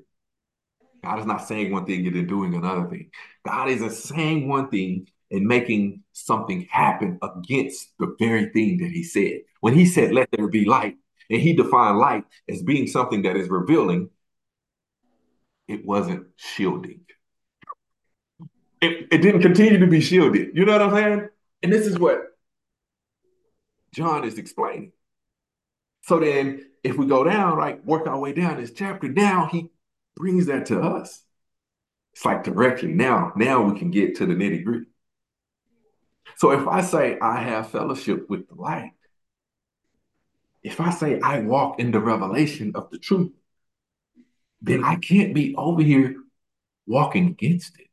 [1.04, 3.10] God is not saying one thing and then doing another thing.
[3.46, 9.02] God isn't saying one thing and making something happen against the very thing that he
[9.02, 9.40] said.
[9.60, 10.96] When he said, let there be light,
[11.30, 14.10] and he defined light as being something that is revealing,
[15.66, 17.00] it wasn't shielding
[18.80, 20.50] it, it didn't continue to be shielded.
[20.54, 21.28] You know what I'm saying?
[21.62, 22.20] And this is what
[23.94, 24.92] John is explaining.
[26.02, 29.70] So then, if we go down, like work our way down this chapter, now he
[30.16, 31.22] brings that to us.
[32.14, 34.86] It's like directly now, now we can get to the nitty gritty.
[36.36, 38.92] So if I say I have fellowship with the light,
[40.62, 43.32] if I say I walk in the revelation of the truth,
[44.60, 46.16] then I can't be over here
[46.86, 47.86] walking against it.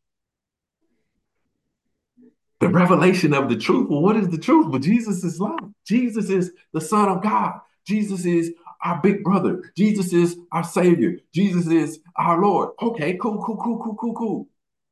[2.59, 3.89] The revelation of the truth.
[3.89, 4.67] Well, what is the truth?
[4.67, 5.71] Well, Jesus is love.
[5.85, 7.59] Jesus is the Son of God.
[7.85, 8.51] Jesus is
[8.83, 9.71] our big brother.
[9.77, 11.17] Jesus is our Savior.
[11.33, 12.69] Jesus is our Lord.
[12.81, 14.47] Okay, cool, cool, cool, cool, cool, cool.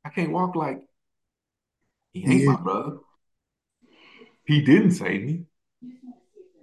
[0.05, 0.81] I can't walk like
[2.11, 2.51] he ain't yeah.
[2.51, 2.97] my brother.
[4.53, 5.45] He didn't save me.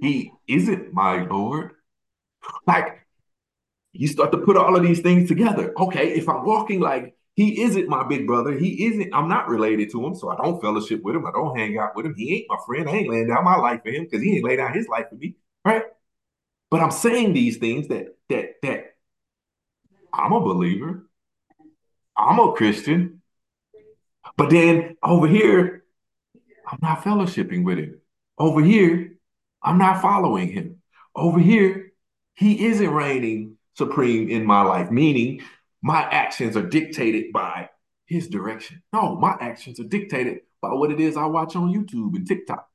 [0.01, 1.73] He isn't my Lord.
[2.65, 3.05] Like,
[3.93, 5.75] you start to put all of these things together.
[5.77, 9.91] Okay, if I'm walking like he isn't my big brother, he isn't, I'm not related
[9.91, 11.27] to him, so I don't fellowship with him.
[11.27, 12.15] I don't hang out with him.
[12.17, 12.89] He ain't my friend.
[12.89, 15.09] I ain't laying down my life for him because he ain't laid down his life
[15.09, 15.35] for me.
[15.65, 15.83] Right?
[16.71, 18.85] But I'm saying these things that that that
[20.13, 21.09] I'm a believer.
[22.17, 23.23] I'm a Christian.
[24.37, 25.80] But then over here,
[26.71, 28.01] I'm not fellowshipping with him.
[28.39, 29.15] Over here,
[29.63, 30.83] I'm not following him.
[31.15, 31.93] Over here,
[32.35, 35.43] he isn't reigning supreme in my life, meaning
[35.83, 37.71] my actions are dictated by
[38.07, 38.83] his direction.
[38.93, 42.71] No, my actions are dictated by what it is I watch on YouTube and TikTok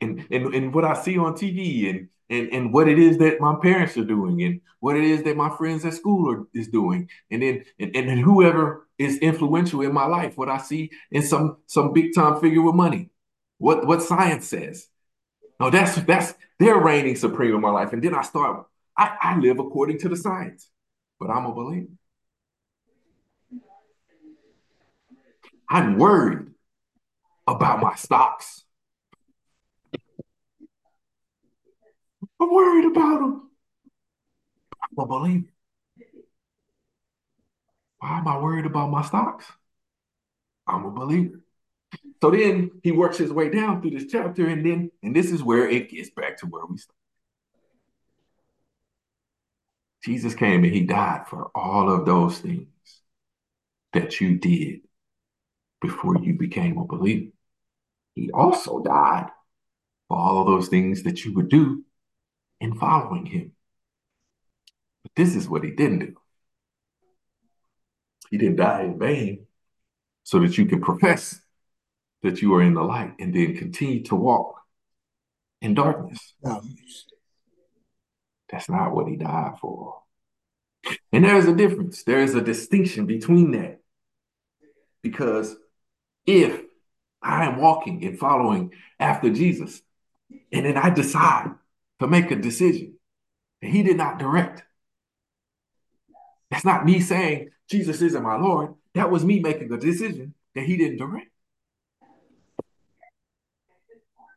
[0.00, 3.40] and, and, and what I see on TV and, and, and what it is that
[3.40, 6.68] my parents are doing and what it is that my friends at school are is
[6.68, 7.08] doing.
[7.30, 11.58] And then and, and whoever is influential in my life, what I see in some
[11.66, 13.10] some big time figure with money,
[13.58, 14.88] what what science says.
[15.60, 17.92] No, that's that's they're reigning supreme in my life.
[17.92, 20.70] And then I start, I, I live according to the science,
[21.20, 21.88] but I'm a believer.
[25.68, 26.48] I'm worried
[27.46, 28.64] about my stocks.
[32.40, 33.50] I'm worried about them.
[34.82, 35.48] I'm a believer.
[37.98, 39.46] Why am I worried about my stocks?
[40.66, 41.40] I'm a believer.
[42.22, 45.42] So then he works his way down through this chapter, and then, and this is
[45.42, 46.96] where it gets back to where we start.
[50.04, 52.68] Jesus came and he died for all of those things
[53.92, 54.80] that you did
[55.80, 57.32] before you became a believer.
[58.14, 59.30] He also died
[60.08, 61.84] for all of those things that you would do
[62.60, 63.52] in following him.
[65.02, 66.16] But this is what he didn't do.
[68.36, 69.46] He didn't die in vain
[70.22, 71.40] so that you can profess
[72.22, 74.60] that you are in the light and then continue to walk
[75.62, 76.34] in darkness.
[78.50, 80.02] That's not what he died for.
[81.14, 82.02] And there's a difference.
[82.02, 83.80] There is a distinction between that.
[85.02, 85.56] Because
[86.26, 86.60] if
[87.22, 89.80] I am walking and following after Jesus,
[90.52, 91.54] and then I decide
[92.00, 92.98] to make a decision
[93.62, 94.62] that he did not direct.
[96.50, 98.74] That's not me saying Jesus isn't my Lord.
[98.94, 101.30] That was me making a decision that he didn't direct.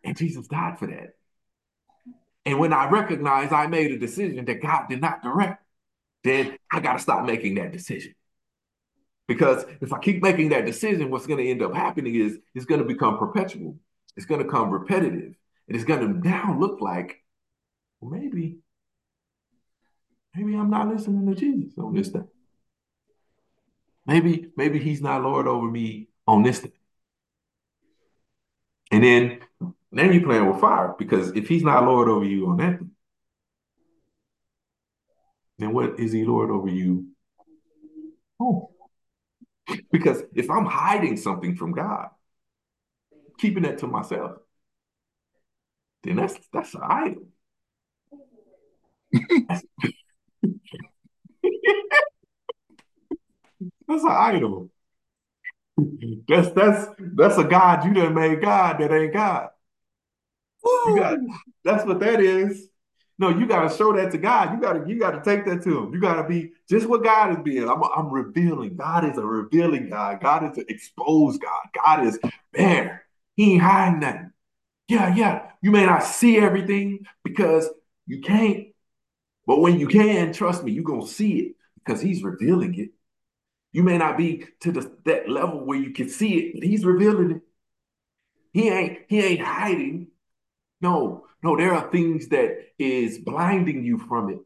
[0.04, 1.16] And Jesus died for that.
[2.46, 5.64] And when I recognize I made a decision that God did not direct,
[6.24, 8.16] then I got to stop making that decision.
[9.28, 12.66] Because if I keep making that decision, what's going to end up happening is it's
[12.66, 13.78] going to become perpetual.
[14.18, 15.36] It's going to become repetitive.
[15.68, 17.24] And it's going to now look like
[18.02, 18.58] well, maybe,
[20.36, 22.28] maybe I'm not listening to Jesus on this thing.
[24.10, 26.72] Maybe, maybe he's not Lord over me on this thing.
[28.92, 29.40] And then
[29.92, 32.80] then you're playing with fire because if he's not Lord over you on that,
[35.60, 37.06] then what is he Lord over you?
[38.40, 38.72] Oh.
[39.92, 42.10] Because if I'm hiding something from God,
[43.40, 44.38] keeping that to myself,
[46.04, 47.28] then that's that's an idol.
[53.90, 54.70] That's an idol.
[56.28, 59.50] That's that's that's a God you done made God that ain't God.
[60.64, 61.18] You got
[61.64, 62.68] that's what that is.
[63.18, 64.54] No, you gotta show that to God.
[64.54, 65.94] You gotta you gotta take that to him.
[65.94, 67.68] You gotta be just what God is being.
[67.68, 68.76] I'm I'm revealing.
[68.76, 70.22] God is a revealing God.
[70.22, 71.66] God is an exposed God.
[71.84, 72.20] God is
[72.54, 73.06] there.
[73.36, 74.32] He ain't hiding nothing.
[74.88, 75.52] Yeah, yeah.
[75.62, 77.68] You may not see everything because
[78.06, 78.68] you can't
[79.50, 82.92] but when you can, trust me, you're going to see it because he's revealing it.
[83.72, 86.86] You may not be to the, that level where you can see it, but he's
[86.86, 87.42] revealing it.
[88.52, 90.08] He ain't he ain't hiding.
[90.82, 94.40] No, no, there are things that is blinding you from it.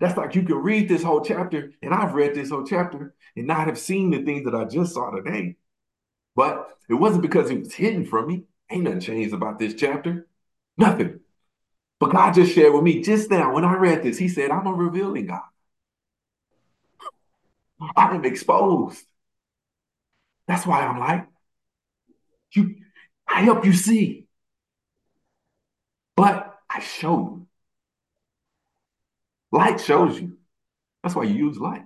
[0.00, 3.46] That's like you can read this whole chapter, and I've read this whole chapter and
[3.46, 5.56] not have seen the things that I just saw today.
[6.34, 8.44] But it wasn't because it was hidden from me.
[8.70, 10.26] Ain't nothing changed about this chapter.
[10.76, 11.20] Nothing.
[12.00, 14.66] But God just shared with me just now when I read this, He said, I'm
[14.66, 15.42] a revealing God.
[17.96, 19.04] I am exposed.
[20.46, 21.26] That's why I'm like,
[22.52, 22.76] You,
[23.28, 24.26] I help you see.
[26.16, 27.46] But I show you.
[29.50, 30.36] Light shows you.
[31.02, 31.84] That's why you use light.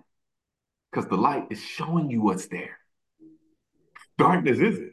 [0.91, 2.79] Because the light is showing you what's there.
[4.17, 4.93] Darkness isn't.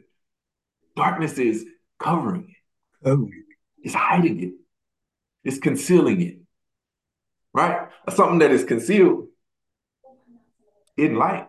[0.94, 1.64] Darkness is
[1.98, 3.04] covering it.
[3.04, 3.44] Covering.
[3.82, 4.52] It's hiding it.
[5.44, 6.38] It's concealing it.
[7.52, 7.88] Right?
[8.14, 9.28] Something that is concealed
[10.96, 11.48] in light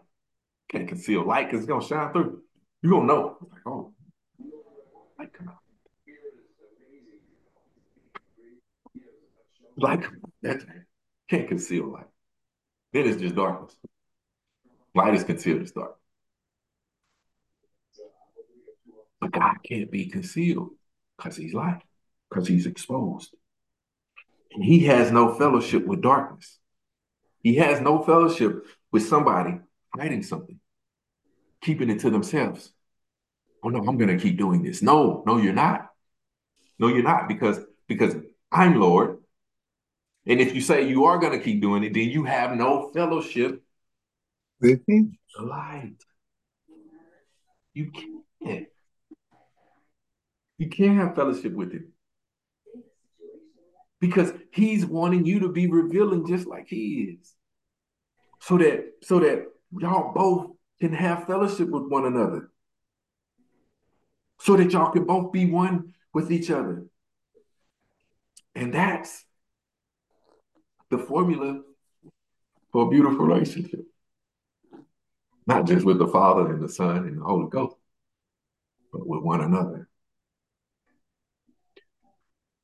[0.69, 2.41] can't conceal light because it's gonna shine through.
[2.81, 3.37] You're gonna know.
[3.49, 3.93] Like, oh,
[5.17, 5.55] light come out.
[9.77, 10.03] Light
[10.41, 10.61] that
[11.29, 12.07] can't conceal light.
[12.93, 13.75] Then it's just darkness.
[14.95, 15.95] Light is concealed as dark.
[19.19, 20.69] But God can't be concealed
[21.15, 21.81] because he's light,
[22.29, 23.35] because he's exposed.
[24.51, 26.57] And he has no fellowship with darkness.
[27.43, 28.65] He has no fellowship
[28.97, 29.59] with somebody
[29.95, 30.59] hiding something,
[31.61, 32.73] keeping it to themselves.
[33.63, 34.81] Oh no, I'm gonna keep doing this.
[34.81, 35.89] No, no, you're not.
[36.79, 38.15] No, you're not, because because
[38.51, 39.19] I'm Lord.
[40.25, 43.63] And if you say you are gonna keep doing it, then you have no fellowship
[44.59, 45.15] with him.
[45.39, 46.03] Light.
[47.75, 48.67] You can't.
[50.57, 51.93] You can't have fellowship with him.
[53.99, 57.36] Because he's wanting you to be revealing just like he is.
[58.39, 62.49] So that so that y'all both can have fellowship with one another.
[64.39, 66.85] So that y'all can both be one with each other.
[68.55, 69.25] And that's
[70.89, 71.61] the formula
[72.71, 73.81] for a beautiful relationship.
[75.45, 77.75] Not just with the Father and the Son and the Holy Ghost,
[78.91, 79.87] but with one another.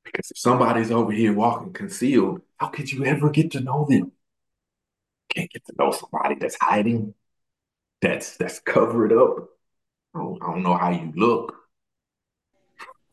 [0.04, 4.12] Because if somebody's over here walking concealed, how could you ever get to know them?
[5.34, 7.14] Can't get to know somebody that's hiding,
[8.00, 9.48] that's that's covered up.
[10.14, 11.54] I don't, I don't know how you look.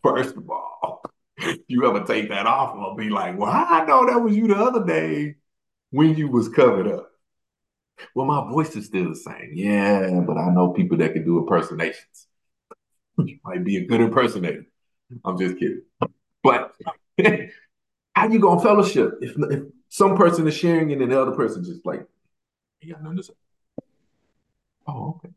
[0.03, 1.01] First of all,
[1.37, 4.47] if you ever take that off, I'll be like, well, I know that was you
[4.47, 5.35] the other day
[5.91, 7.09] when you was covered up.
[8.15, 9.51] Well, my voice is still the same.
[9.53, 12.27] Yeah, but I know people that can do impersonations.
[13.17, 14.65] you might be a good impersonator.
[15.23, 15.83] I'm just kidding.
[16.43, 16.73] But
[18.15, 21.65] how you gonna fellowship if, if some person is sharing it and the other person
[21.65, 22.07] just like,
[22.79, 23.35] you got nothing.
[24.87, 25.33] Oh, okay.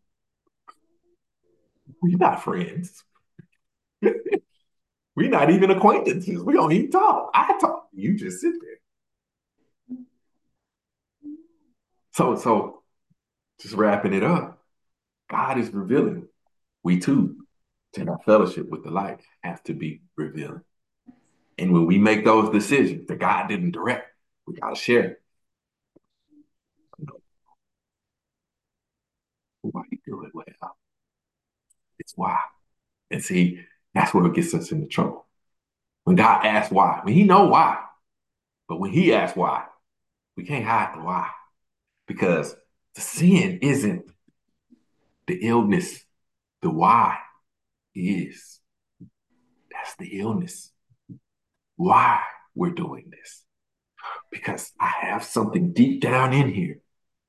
[2.01, 3.03] We're not friends.
[5.17, 6.41] We're not even acquaintances.
[6.41, 7.33] We don't even talk.
[7.35, 7.89] I talk.
[7.93, 9.99] You just sit there.
[12.13, 12.85] So, so
[13.61, 14.63] just wrapping it up,
[15.29, 16.29] God is revealing.
[16.85, 17.45] We too,
[17.95, 20.63] in our fellowship with the light, have to be revealing.
[21.59, 24.14] And when we make those decisions that God didn't direct,
[24.47, 25.19] we gotta share.
[29.63, 30.45] Why you do it well?
[30.63, 30.69] Uh,
[31.99, 32.39] it's why.
[33.11, 33.61] And see,
[33.95, 35.27] that's where it gets us into trouble.
[36.05, 37.83] When God asks why, when He know why,
[38.69, 39.65] but when He asks why,
[40.37, 41.31] we can't hide the why,
[42.07, 42.55] because
[42.95, 44.05] the sin isn't
[45.27, 46.05] the illness.
[46.61, 47.19] The why
[47.95, 48.61] is.
[49.71, 50.71] That's the illness.
[51.77, 52.21] Why
[52.55, 53.44] we're doing this?
[54.35, 56.81] Because I have something deep down in here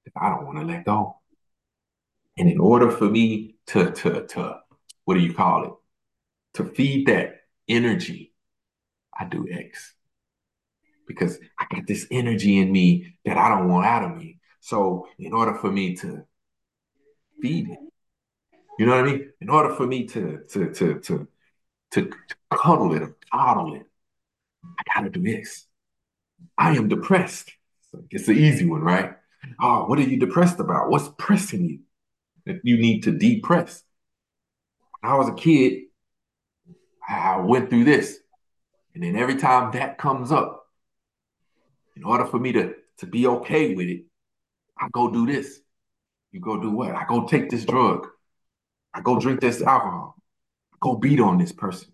[0.05, 1.17] that I don't want to let go.
[2.35, 4.59] And in order for me to to to
[5.03, 5.73] what do you call it?
[6.55, 8.33] To feed that energy,
[9.17, 9.93] I do X.
[11.07, 14.39] Because I got this energy in me that I don't want out of me.
[14.61, 16.25] So in order for me to
[17.39, 17.79] feed it,
[18.79, 19.31] you know what I mean?
[19.41, 21.27] In order for me to to to to
[21.91, 22.11] to, to
[22.51, 23.85] cuddle it or coddle it,
[24.65, 25.64] I gotta do this.
[26.57, 27.51] I am depressed.
[28.11, 29.13] It's the easy one, right?
[29.59, 30.89] Oh, what are you depressed about?
[30.89, 31.79] What's pressing you?
[32.45, 33.83] that you need to depress.
[35.01, 35.83] When I was a kid,
[37.07, 38.17] I went through this.
[38.93, 40.67] And then every time that comes up,
[41.95, 44.05] in order for me to, to be okay with it,
[44.79, 45.59] I go do this.
[46.31, 46.91] You go do what?
[46.91, 48.07] I go take this drug.
[48.93, 50.15] I go drink this alcohol.
[50.73, 51.89] I go beat on this person.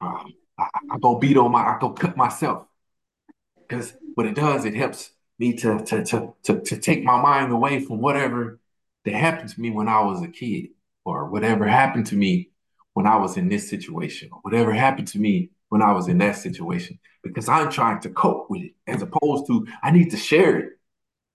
[0.00, 0.24] Uh,
[0.58, 2.66] I, I go beat on my, I go cut myself.
[3.72, 7.50] Because what it does, it helps me to, to, to, to, to take my mind
[7.50, 8.60] away from whatever
[9.06, 10.66] that happened to me when I was a kid,
[11.06, 12.50] or whatever happened to me
[12.92, 16.18] when I was in this situation, or whatever happened to me when I was in
[16.18, 20.18] that situation, because I'm trying to cope with it as opposed to I need to
[20.18, 20.68] share it.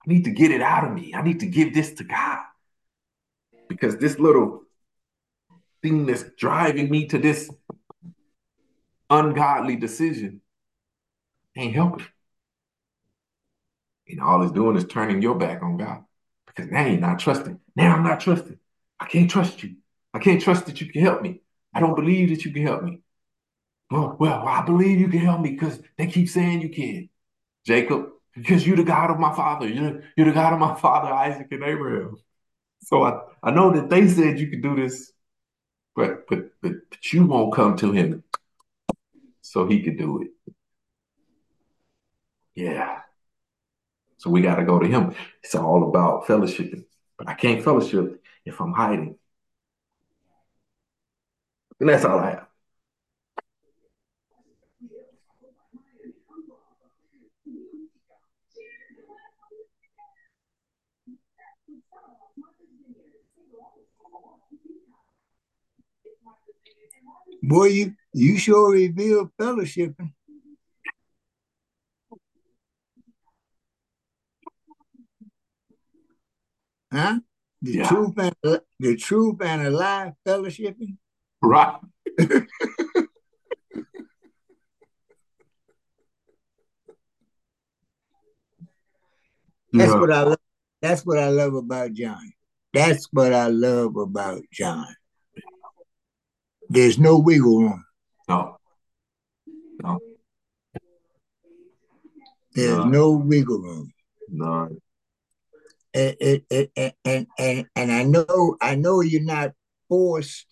[0.06, 1.16] I need to get it out of me.
[1.16, 2.38] I need to give this to God.
[3.68, 4.62] Because this little
[5.82, 7.50] thing that's driving me to this
[9.10, 10.42] ungodly decision
[11.56, 12.06] ain't helping.
[14.10, 16.04] And all it's doing is turning your back on God.
[16.46, 17.60] Because now you're not trusting.
[17.76, 18.58] Now I'm not trusting.
[19.00, 19.76] I can't trust you.
[20.14, 21.42] I can't trust that you can help me.
[21.74, 23.02] I don't believe that you can help me.
[23.92, 27.10] Well, well, I believe you can help me because they keep saying you can.
[27.66, 29.68] Jacob, because you're the God of my father.
[29.68, 32.18] You're, you're the God of my father, Isaac and Abraham.
[32.84, 35.12] So I, I know that they said you could do this,
[35.96, 38.24] but, but but but you won't come to him
[39.42, 40.54] so he could do it.
[42.56, 43.00] Yeah.
[44.18, 45.14] So we got to go to him.
[45.44, 46.88] It's all about fellowship.
[47.18, 49.18] But I can't fellowship if I'm hiding.
[51.80, 52.48] And that's all I have.
[67.42, 70.12] Boy, you you sure reveal fellowshipping.
[76.92, 77.20] Huh?
[77.62, 77.88] The yeah.
[77.88, 78.36] truth and
[78.80, 80.98] the truth and a lie fellowshipping.
[81.42, 81.76] Right.
[82.18, 82.46] That's
[89.94, 90.00] yeah.
[90.00, 90.40] what I love.
[90.82, 92.32] That's what I love about John.
[92.74, 94.88] That's what I love about John.
[96.70, 97.86] There's no wiggle room.
[98.30, 98.58] No.
[99.82, 100.00] No.
[102.54, 103.92] There's no, no wiggle room.
[105.98, 106.16] None.
[106.22, 109.52] And, and, and, and, and I know I know you're not
[109.90, 110.46] forced.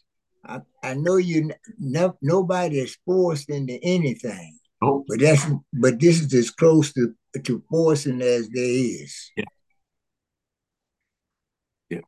[0.45, 4.59] I, I know you no, nobody is forced into anything.
[4.81, 5.03] Oh.
[5.07, 9.31] But that's but this is as close to, to forcing as there is.
[9.37, 9.43] Yeah.
[11.89, 12.01] Yeah.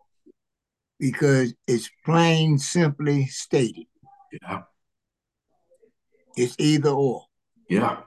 [0.99, 3.85] Because it's plain simply stated.
[4.41, 4.63] Yeah.
[6.35, 7.25] It's either or.
[7.69, 8.01] Yeah.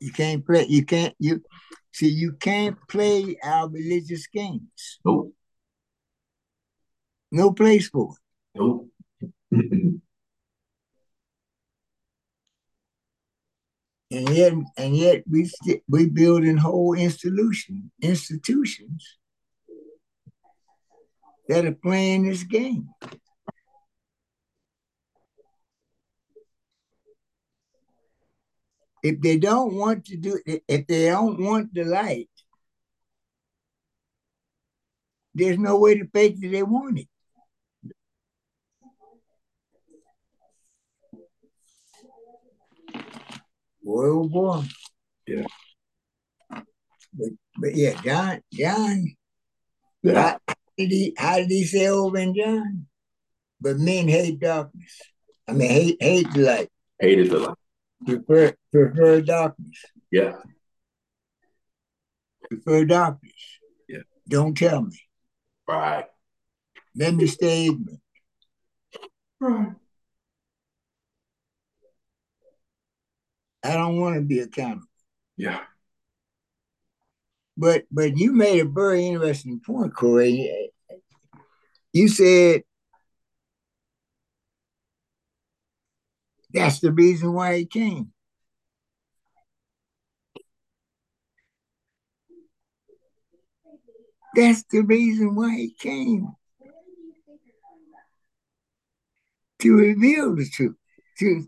[0.00, 0.66] You can't play.
[0.68, 1.14] You can't.
[1.18, 1.42] You
[1.98, 2.08] see.
[2.08, 4.98] You can't play our religious games.
[5.04, 5.34] Nope.
[7.30, 8.58] No place for it.
[8.58, 8.88] Nope.
[9.50, 10.00] and
[14.10, 19.18] yet, and yet, we st- we building whole institution institutions
[21.48, 22.88] that are playing this game.
[29.08, 32.28] If they don't want to do if they don't want the light,
[35.34, 37.08] there's no way to fake that they want it.
[43.82, 44.64] Boy, oh boy.
[45.26, 45.46] Yeah.
[46.50, 49.16] But, but yeah, John, John,
[50.02, 50.38] yeah.
[50.46, 52.86] How, did he how did he say over in John?
[53.60, 55.00] But men hate darkness.
[55.48, 56.68] I mean hate hate the light.
[57.00, 57.58] Hated the light.
[58.04, 59.84] Prefer prefer darkness.
[60.10, 60.36] Yeah.
[62.48, 63.32] Prefer darkness.
[63.88, 64.02] Yeah.
[64.28, 65.00] Don't tell me.
[65.66, 66.06] Right.
[66.94, 68.00] Let me stay ignorant.
[69.40, 69.74] Right.
[73.64, 74.86] I don't want to be accountable.
[75.36, 75.60] Yeah.
[77.56, 80.70] But but you made a very interesting point, Corey.
[81.92, 82.62] You said
[86.58, 88.12] That's the reason why he came.
[94.34, 96.32] That's the reason why he came.
[99.60, 100.76] To reveal the truth.
[101.20, 101.46] To,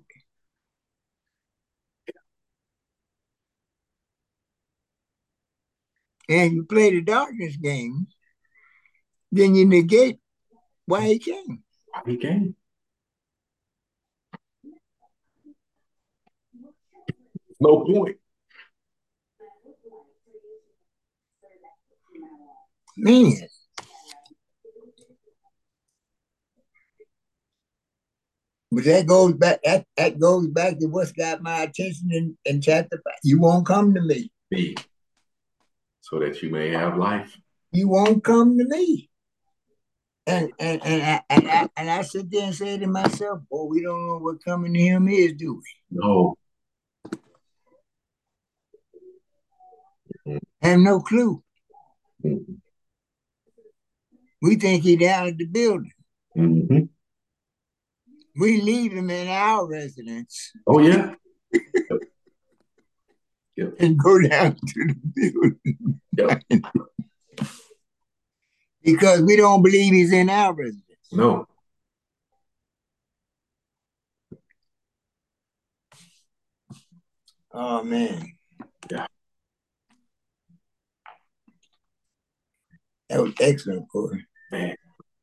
[6.28, 8.06] and you play the darkness game,
[9.32, 10.20] then you negate
[10.86, 11.64] why he came.
[11.92, 12.54] Why he came.
[17.60, 18.16] No point.
[22.96, 23.32] Man.
[28.72, 32.60] But that goes back that, that goes back to what's got my attention in, in
[32.60, 33.18] chapter five.
[33.24, 34.30] You won't come to me.
[34.50, 34.76] Me.
[36.02, 37.36] So that you may have life.
[37.72, 39.10] You won't come to me.
[40.26, 43.64] And and and I, and I, and I sit there and say to myself, "Boy,
[43.64, 46.36] we don't know what coming to him is, do we?" No.
[50.62, 51.42] Have no clue.
[52.24, 52.54] Mm-hmm.
[54.42, 55.92] We think he's down at the building.
[56.36, 56.84] Mm-hmm.
[58.40, 60.52] We leave him in our residence.
[60.66, 61.14] Oh yeah.
[63.56, 63.74] yep.
[63.80, 65.56] And go down to the
[66.16, 66.16] building.
[66.16, 66.42] Yep.
[68.82, 70.84] because we don't believe he's in our residence.
[71.12, 71.46] No.
[77.52, 78.32] Oh man.
[78.90, 79.06] Yeah.
[83.10, 84.24] That was excellent, Corey.
[84.52, 84.76] Man,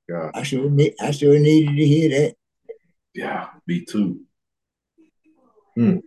[0.10, 0.32] God.
[0.34, 2.36] I sure need, I sure needed to hear that.
[3.14, 4.26] Yeah, me too.
[5.74, 6.00] Hmm.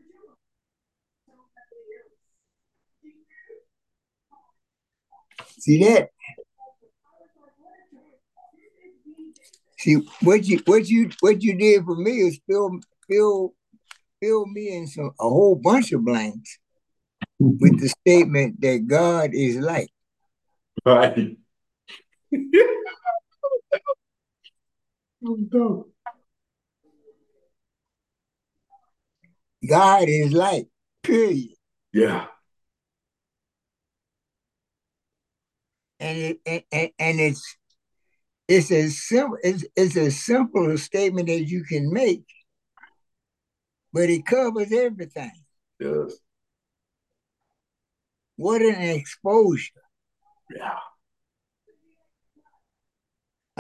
[5.59, 6.11] See that?
[9.79, 12.79] See what you what you what you did for me is fill
[13.09, 13.55] fill
[14.21, 16.59] fill me in some a whole bunch of blanks
[17.39, 19.91] with the statement that God is light.
[20.85, 21.39] Right.
[29.69, 30.67] God is light.
[31.03, 31.51] Period.
[31.93, 32.27] Yeah.
[35.99, 37.57] And it and, and it's
[38.49, 42.25] it's as simple it's, it's as simple a statement as you can make,
[43.93, 45.33] but it covers everything.
[45.79, 46.15] Yes.
[48.37, 49.73] What an exposure.
[50.55, 50.79] Yeah.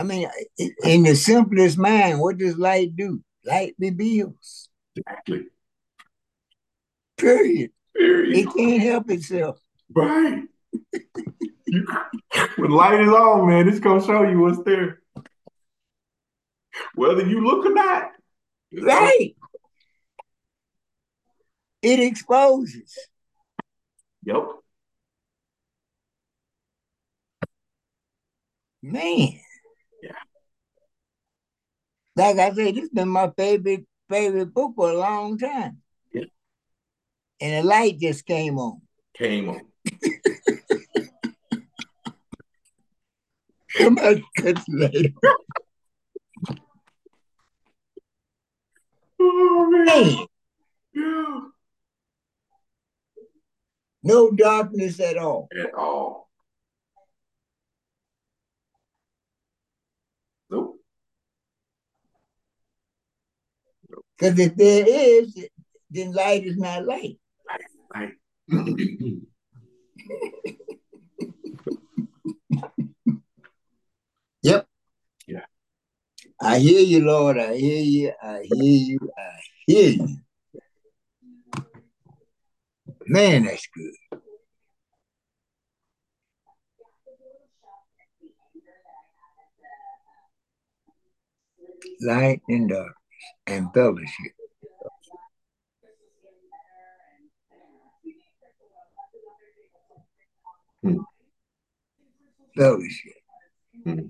[0.00, 0.26] I mean,
[0.82, 3.20] in the simplest mind, what does light do?
[3.44, 4.70] Light reveals.
[4.96, 5.48] Exactly.
[7.18, 7.70] Period.
[7.94, 8.34] Period.
[8.38, 9.60] It can't help itself.
[9.94, 10.44] Right.
[12.56, 15.02] when light is on, man, it's gonna show you what's there.
[16.94, 18.04] Whether you look or not.
[18.72, 19.36] Right.
[21.82, 22.96] It exposes.
[24.24, 24.46] Yep.
[28.82, 29.40] Man.
[32.20, 35.78] Like I said, this has been my favorite favorite book for a long time.
[36.12, 36.24] Yeah.
[37.40, 38.82] And the light just came on.
[39.16, 39.62] Came on.
[43.78, 45.14] Come on, cut later.
[49.18, 50.26] oh man.
[50.92, 51.40] Yeah.
[54.02, 55.48] No darkness at all.
[55.58, 56.29] At all.
[64.20, 65.46] Because if there is,
[65.90, 67.18] then light is not light.
[67.94, 68.12] Light,
[74.42, 74.66] yep.
[75.26, 75.46] Yeah.
[76.40, 77.38] I hear you, Lord.
[77.38, 78.12] I hear you.
[78.22, 78.98] I hear you.
[79.16, 80.16] I hear you.
[83.06, 84.20] Man, that's good.
[92.02, 92.99] Light and dark
[93.50, 94.32] and fellowship.
[100.82, 100.98] Hmm.
[102.56, 103.12] Fellowship.
[103.84, 104.00] Hmm.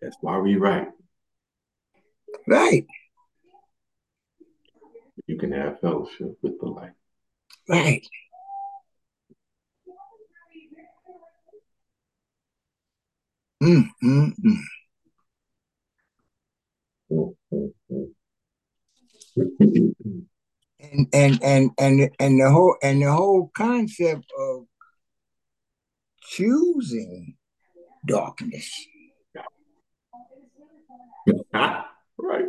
[0.00, 0.88] That's why we write.
[2.46, 2.86] Right.
[5.26, 6.92] You can have fellowship with the light.
[7.68, 8.06] Right.
[13.62, 14.60] Mm, mm, mm.
[20.80, 24.64] and and and and and the whole and the whole concept of
[26.22, 27.36] choosing
[28.06, 28.72] darkness.
[31.52, 32.46] right.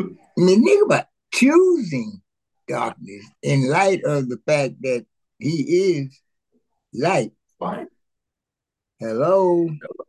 [0.00, 0.04] I
[0.36, 2.20] mean, think about choosing
[2.66, 5.06] darkness in light of the fact that
[5.38, 5.62] he
[5.96, 6.20] is
[6.92, 7.32] light.
[7.60, 7.86] Right.
[9.00, 9.66] Hello.
[9.66, 10.07] Hello.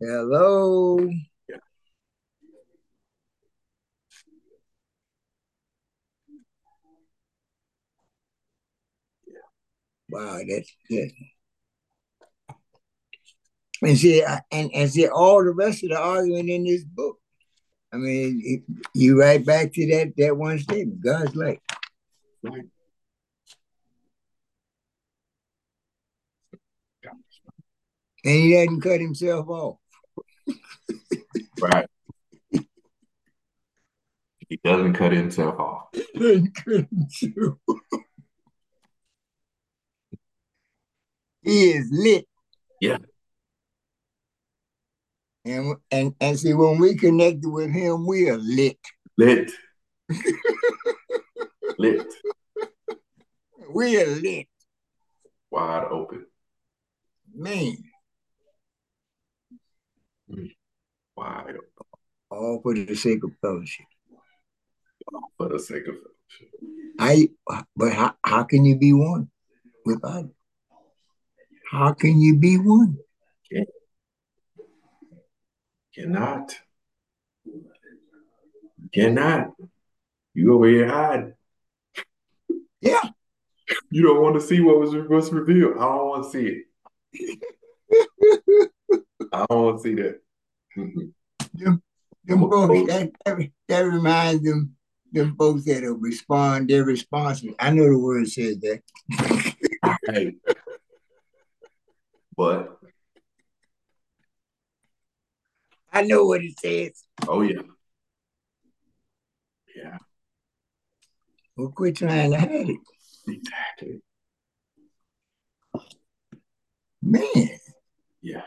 [0.00, 1.00] Hello.
[1.48, 1.56] Yeah.
[10.08, 11.10] Wow, that's good.
[13.82, 17.18] And see, and, and see all the rest of the argument in this book.
[17.92, 18.62] I mean, it,
[18.94, 21.00] you right back to that that one statement.
[21.02, 21.60] God's like.
[28.24, 29.78] And he doesn't cut himself off.
[31.60, 31.86] Right.
[34.48, 35.88] He doesn't cut himself off.
[41.42, 42.26] he is lit.
[42.80, 42.98] Yeah.
[45.44, 48.78] And and and see when we connected with him, we are lit.
[49.16, 49.50] Lit.
[51.78, 52.06] lit.
[53.70, 54.46] We are lit.
[55.50, 56.26] Wide open.
[57.34, 57.76] Man.
[60.30, 60.50] Mm.
[61.18, 61.62] Wide open.
[62.30, 63.86] All for the sake of fellowship.
[65.12, 66.48] All for the sake of fellowship.
[66.96, 67.30] I
[67.74, 69.28] but how, how can you be one
[69.84, 70.30] with others?
[71.72, 72.98] How can you be one?
[73.50, 73.66] Can,
[75.92, 76.54] cannot.
[78.94, 79.54] Cannot.
[80.34, 81.34] You over here hide.
[82.80, 83.02] Yeah.
[83.90, 85.78] You don't want to see what was was revealed.
[85.78, 86.62] I don't want to see
[87.12, 88.70] it.
[89.32, 90.20] I don't want to see that.
[90.78, 91.00] Mm-hmm.
[91.54, 91.82] them,
[92.24, 94.76] them folks, that, that, that reminds them
[95.12, 97.54] them folks that'll respond, they're responsible.
[97.58, 98.82] I know the word says that.
[100.06, 100.34] hey.
[102.36, 102.78] But
[105.92, 107.02] I know what it says.
[107.26, 107.62] Oh yeah.
[109.74, 109.98] Yeah.
[111.56, 112.78] Well, quit trying to hide it.
[113.26, 114.02] Exactly.
[117.02, 117.58] Man.
[118.20, 118.42] Yeah.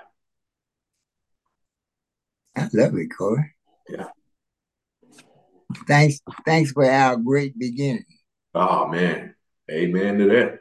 [2.56, 3.54] I love it, Corey.
[3.90, 4.08] Yeah.
[5.88, 8.06] Thanks, thanks for our great beginning.
[8.54, 9.36] Oh man.
[9.70, 10.60] Amen to that.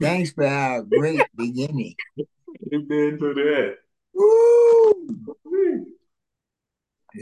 [0.00, 1.94] Thanks for our great beginning.
[2.72, 3.76] Amen to that.
[4.14, 5.36] Woo!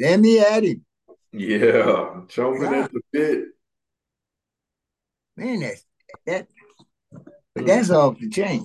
[0.01, 0.85] Let me at him.
[1.33, 2.85] Yeah, chomping yeah.
[2.85, 3.45] at the bit.
[5.37, 5.85] Man, that's
[6.27, 6.49] that.
[7.13, 7.67] But hmm.
[7.67, 8.65] that's off the chain.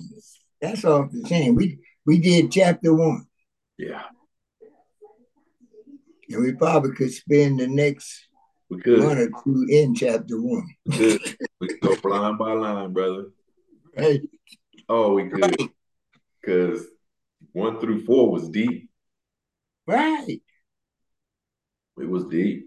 [0.60, 1.54] That's off the chain.
[1.54, 3.26] We we did chapter one.
[3.78, 4.02] Yeah.
[6.30, 8.28] And we probably could spend the next
[8.70, 9.02] we could.
[9.02, 10.66] one or two in chapter one.
[10.86, 11.36] We could.
[11.60, 13.26] we could go line by line, brother.
[13.96, 14.20] Right.
[14.88, 15.70] Oh, we could.
[16.40, 16.84] Because
[17.52, 18.90] one through four was deep.
[19.86, 20.40] Right.
[21.98, 22.66] It was deep.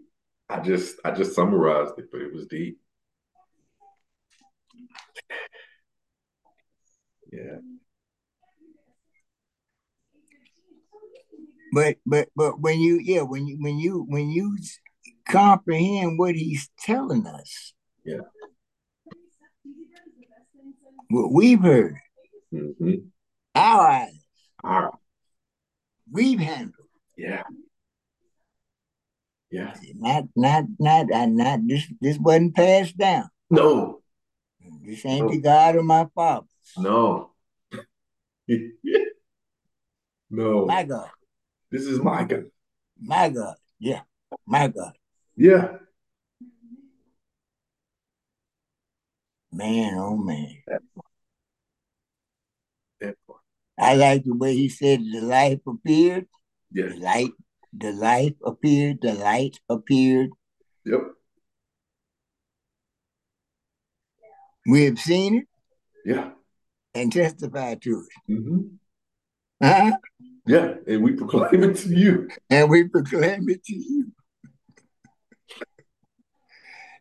[0.49, 2.79] I just I just summarized it, but it was deep.
[7.29, 7.57] Yeah.
[11.73, 14.57] But but but when you yeah when you when you when you
[15.27, 17.73] comprehend what he's telling us,
[18.05, 18.21] yeah,
[21.09, 21.97] what we've heard,
[22.53, 22.93] mm-hmm.
[23.55, 24.25] our eyes,
[24.63, 24.93] our
[26.11, 26.73] we've handled,
[27.17, 27.43] yeah,
[29.51, 33.29] yeah, not not not uh, not this this wasn't passed down.
[33.49, 34.01] No,
[34.85, 35.31] this ain't no.
[35.31, 36.47] the God of my fathers.
[36.77, 37.31] No.
[40.29, 40.65] no.
[40.65, 41.09] My God.
[41.71, 42.45] This is my God.
[42.99, 43.55] My God.
[43.79, 44.01] Yeah.
[44.45, 44.93] My God.
[45.35, 45.77] Yeah.
[49.51, 50.57] Man, oh man.
[50.67, 51.05] That part.
[53.01, 53.41] That part.
[53.79, 56.27] I like the way he said the life appeared.
[56.71, 56.87] Yeah.
[56.87, 57.31] The light,
[57.73, 60.29] the life appeared, the light appeared.
[60.85, 61.01] Yep.
[64.67, 65.47] We have seen it.
[66.05, 66.31] Yeah.
[66.93, 68.31] And testified to it.
[68.31, 68.59] Mm-hmm.
[69.61, 69.97] Huh?
[70.47, 72.29] Yeah, and we proclaim it to you.
[72.49, 74.11] And we proclaim it to you.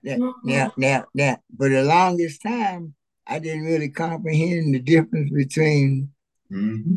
[0.02, 2.94] now, now, now, now, for the longest time,
[3.26, 6.10] I didn't really comprehend the difference between
[6.50, 6.94] mm-hmm.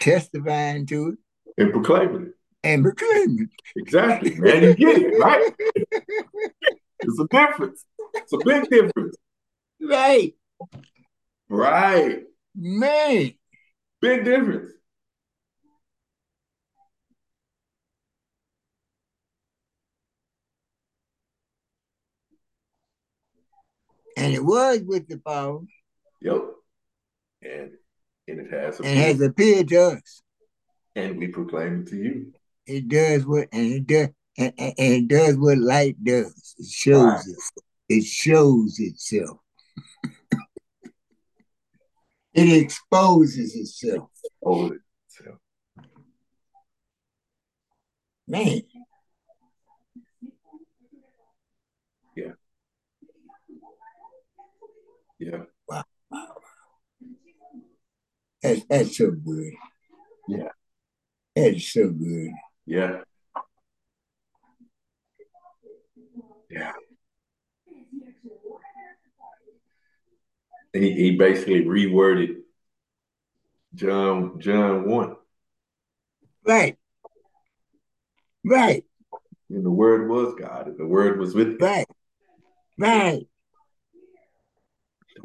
[0.00, 1.18] testifying to it
[1.58, 2.32] and proclaiming it.
[2.64, 3.80] And proclaiming it.
[3.80, 4.32] Exactly.
[4.32, 5.52] And you get it, right?
[7.00, 7.84] it's a difference.
[8.14, 9.16] It's a big difference.
[9.80, 10.34] Right.
[11.48, 12.22] Right.
[12.54, 13.34] Man.
[14.00, 14.70] Big difference.
[24.16, 25.60] And it was with the power.
[26.22, 26.42] Yep.
[27.42, 27.70] And
[28.28, 28.96] and it has appeared.
[28.96, 30.22] and has appeared to us.
[30.94, 32.32] And we proclaim it to you.
[32.66, 34.08] It does what and it does
[34.38, 36.54] and, and, and it does what light does.
[36.58, 37.24] It shows right.
[37.26, 37.62] it.
[37.88, 39.38] It shows itself.
[42.34, 44.10] it exposes itself.
[44.42, 45.38] Exposes itself.
[48.26, 48.62] Man.
[55.18, 55.42] Yeah.
[55.68, 55.84] Wow.
[56.10, 56.36] wow.
[58.42, 59.52] That's, that's so good.
[60.28, 60.48] Yeah.
[61.34, 62.30] That's so good.
[62.66, 63.00] Yeah.
[66.50, 66.72] Yeah.
[70.72, 72.36] He, he basically reworded
[73.74, 75.16] John John 1.
[76.46, 76.76] Right.
[78.44, 78.84] Right.
[79.50, 81.66] And the word was God, and the word was with God.
[81.66, 81.86] Right.
[82.78, 83.26] Right.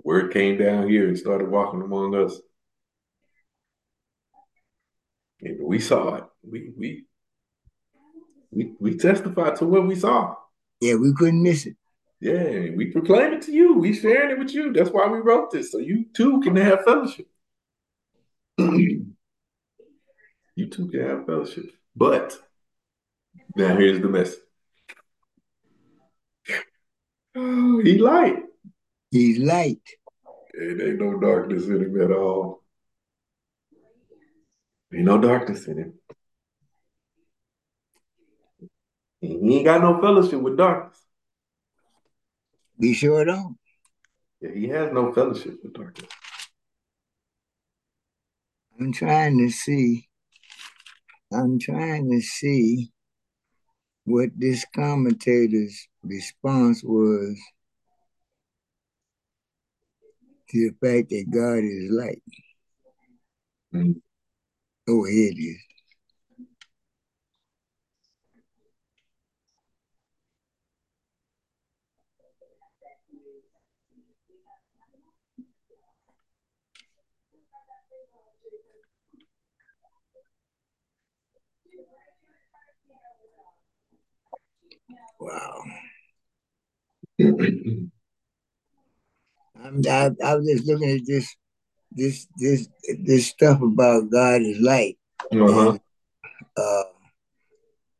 [0.03, 2.39] Word came down here and started walking among us.
[5.41, 6.23] And we saw it.
[6.43, 7.05] We we
[8.51, 10.35] we we testified to what we saw.
[10.79, 11.75] Yeah, we couldn't miss it.
[12.19, 13.77] Yeah, we proclaim it to you.
[13.77, 14.71] We sharing it with you.
[14.73, 17.27] That's why we wrote this, so you too can have fellowship.
[18.57, 19.05] you
[20.55, 21.71] too can have fellowship.
[21.95, 22.37] But
[23.55, 24.39] now here's the message.
[27.35, 28.43] Oh, he light.
[29.11, 29.81] He's light.
[30.53, 32.63] And ain't no darkness in him at all.
[34.93, 35.93] Ain't no darkness in him.
[39.21, 40.97] he ain't got no fellowship with darkness.
[42.77, 43.57] We sure don't.
[44.39, 46.09] Yeah, he has no fellowship with darkness.
[48.79, 50.07] I'm trying to see.
[51.31, 52.91] I'm trying to see
[54.05, 57.39] what this commentator's response was
[60.51, 62.23] to the fact that God is light.
[63.73, 63.99] Mm-hmm.
[64.89, 65.57] Oh, here it is.
[85.19, 85.63] Wow.
[89.63, 91.35] I'm, I, I was just looking at this,
[91.91, 92.67] this, this,
[93.03, 94.97] this stuff about God is light.
[95.31, 95.71] Uh-huh.
[95.71, 95.79] And,
[96.57, 96.83] uh,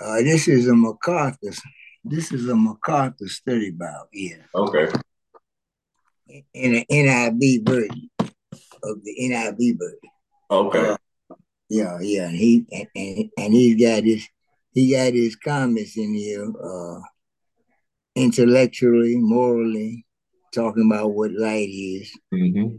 [0.01, 1.51] uh, this is a MacArthur.
[2.03, 4.07] This is a MacArthur study Bible.
[4.11, 4.37] Yeah.
[4.55, 4.91] Okay.
[6.53, 10.09] In an NIV version of the NIV version.
[10.49, 10.89] Okay.
[10.89, 10.97] Uh,
[11.69, 12.27] yeah, yeah.
[12.27, 14.27] And he and, and, and he's got his
[14.73, 16.51] he got his comments in here.
[16.61, 17.01] Uh,
[18.15, 20.05] intellectually, morally,
[20.51, 22.11] talking about what light is.
[22.33, 22.77] Mm-hmm.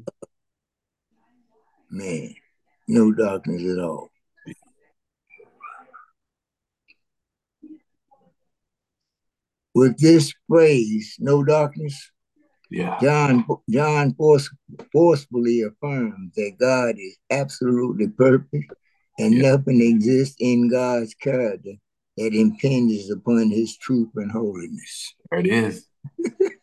[1.91, 2.35] Man,
[2.89, 4.11] no darkness at all.
[9.75, 12.11] With this phrase, no darkness,
[12.73, 12.99] yeah.
[13.03, 14.49] John John force,
[14.93, 18.73] forcefully affirms that God is absolutely perfect
[19.19, 19.53] and yeah.
[19.53, 21.73] nothing exists in God's character
[22.17, 25.15] that impinges upon his truth and holiness.
[25.31, 25.87] There it is.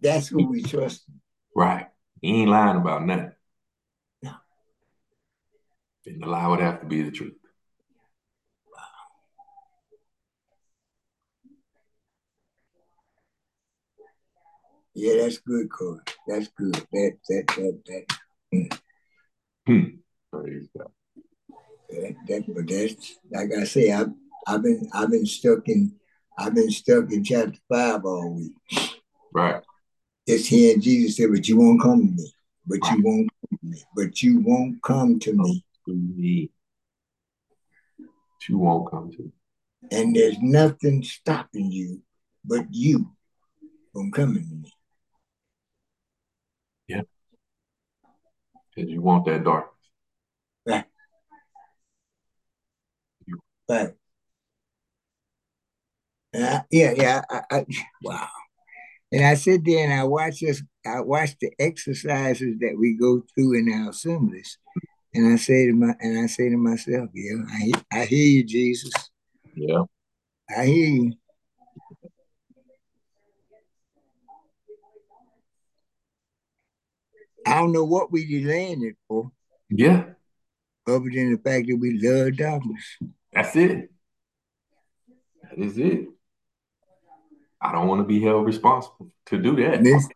[0.00, 1.04] That's who we trust.
[1.54, 1.86] Right.
[2.20, 3.32] He ain't lying about nothing.
[4.22, 4.32] No.
[6.06, 7.34] And the lie would have to be the truth.
[8.74, 8.82] Wow.
[14.94, 16.00] Yeah, that's good, Corey.
[16.26, 16.74] That's good.
[16.74, 18.18] That that that that.
[18.54, 18.78] Mm.
[19.66, 19.84] Hmm.
[20.32, 20.90] Praise God.
[21.90, 24.12] That, that, but that's like I say, I've
[24.46, 25.94] I've been I've been stuck in
[26.38, 28.52] I've been stuck in chapter five all week.
[29.32, 29.62] Right.
[30.28, 32.34] Just hearing Jesus say, "But you won't come to me.
[32.66, 33.82] But you won't come to me.
[33.96, 35.64] But you won't come to me.
[35.86, 36.50] To me.
[38.48, 39.32] You won't come to me.
[39.90, 42.02] And there's nothing stopping you
[42.44, 43.12] but you
[43.92, 44.72] from coming to me.
[46.88, 47.02] Yeah.
[48.74, 49.74] Because you want that darkness.
[50.66, 50.84] Right.
[53.68, 53.96] But
[56.34, 57.66] uh, yeah, yeah, I, I,
[58.02, 58.28] wow.
[59.12, 60.62] And I sit there and I watch this.
[60.86, 64.56] I watch the exercises that we go through in our assemblies,
[65.12, 68.44] and I say to my and I say to myself, yeah, I I hear you,
[68.44, 68.92] Jesus.
[69.54, 69.82] Yeah,
[70.56, 71.12] I hear you.
[77.46, 79.32] I don't know what we delaying it for.
[79.70, 80.04] Yeah.
[80.86, 82.98] Other than the fact that we love darkness.
[83.32, 83.90] That's it.
[85.42, 86.08] That is it.
[87.62, 89.82] I don't want to be held responsible to do that.
[89.82, 90.08] Mis-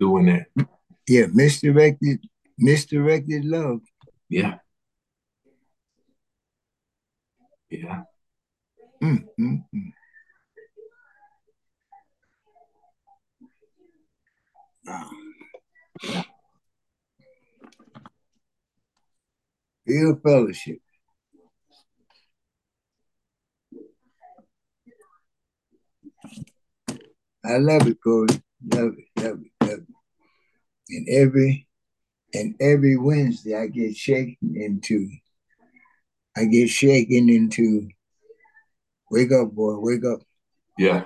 [0.00, 0.68] doing that.
[1.08, 2.20] Yeah, misdirected,
[2.58, 3.80] misdirected love.
[4.28, 4.58] Yeah.
[7.70, 8.02] Yeah.
[9.02, 9.92] Mm, mm, mm.
[14.86, 15.10] Wow.
[19.86, 20.78] Real fellowship.
[27.46, 28.28] I love it, Corey.
[28.74, 29.86] Love it, love it, love it.
[30.88, 31.68] And every
[32.34, 35.08] and every Wednesday I get shaken into
[36.36, 37.88] I get shaken into
[39.10, 40.20] wake up, boy, wake up.
[40.76, 41.04] Yeah.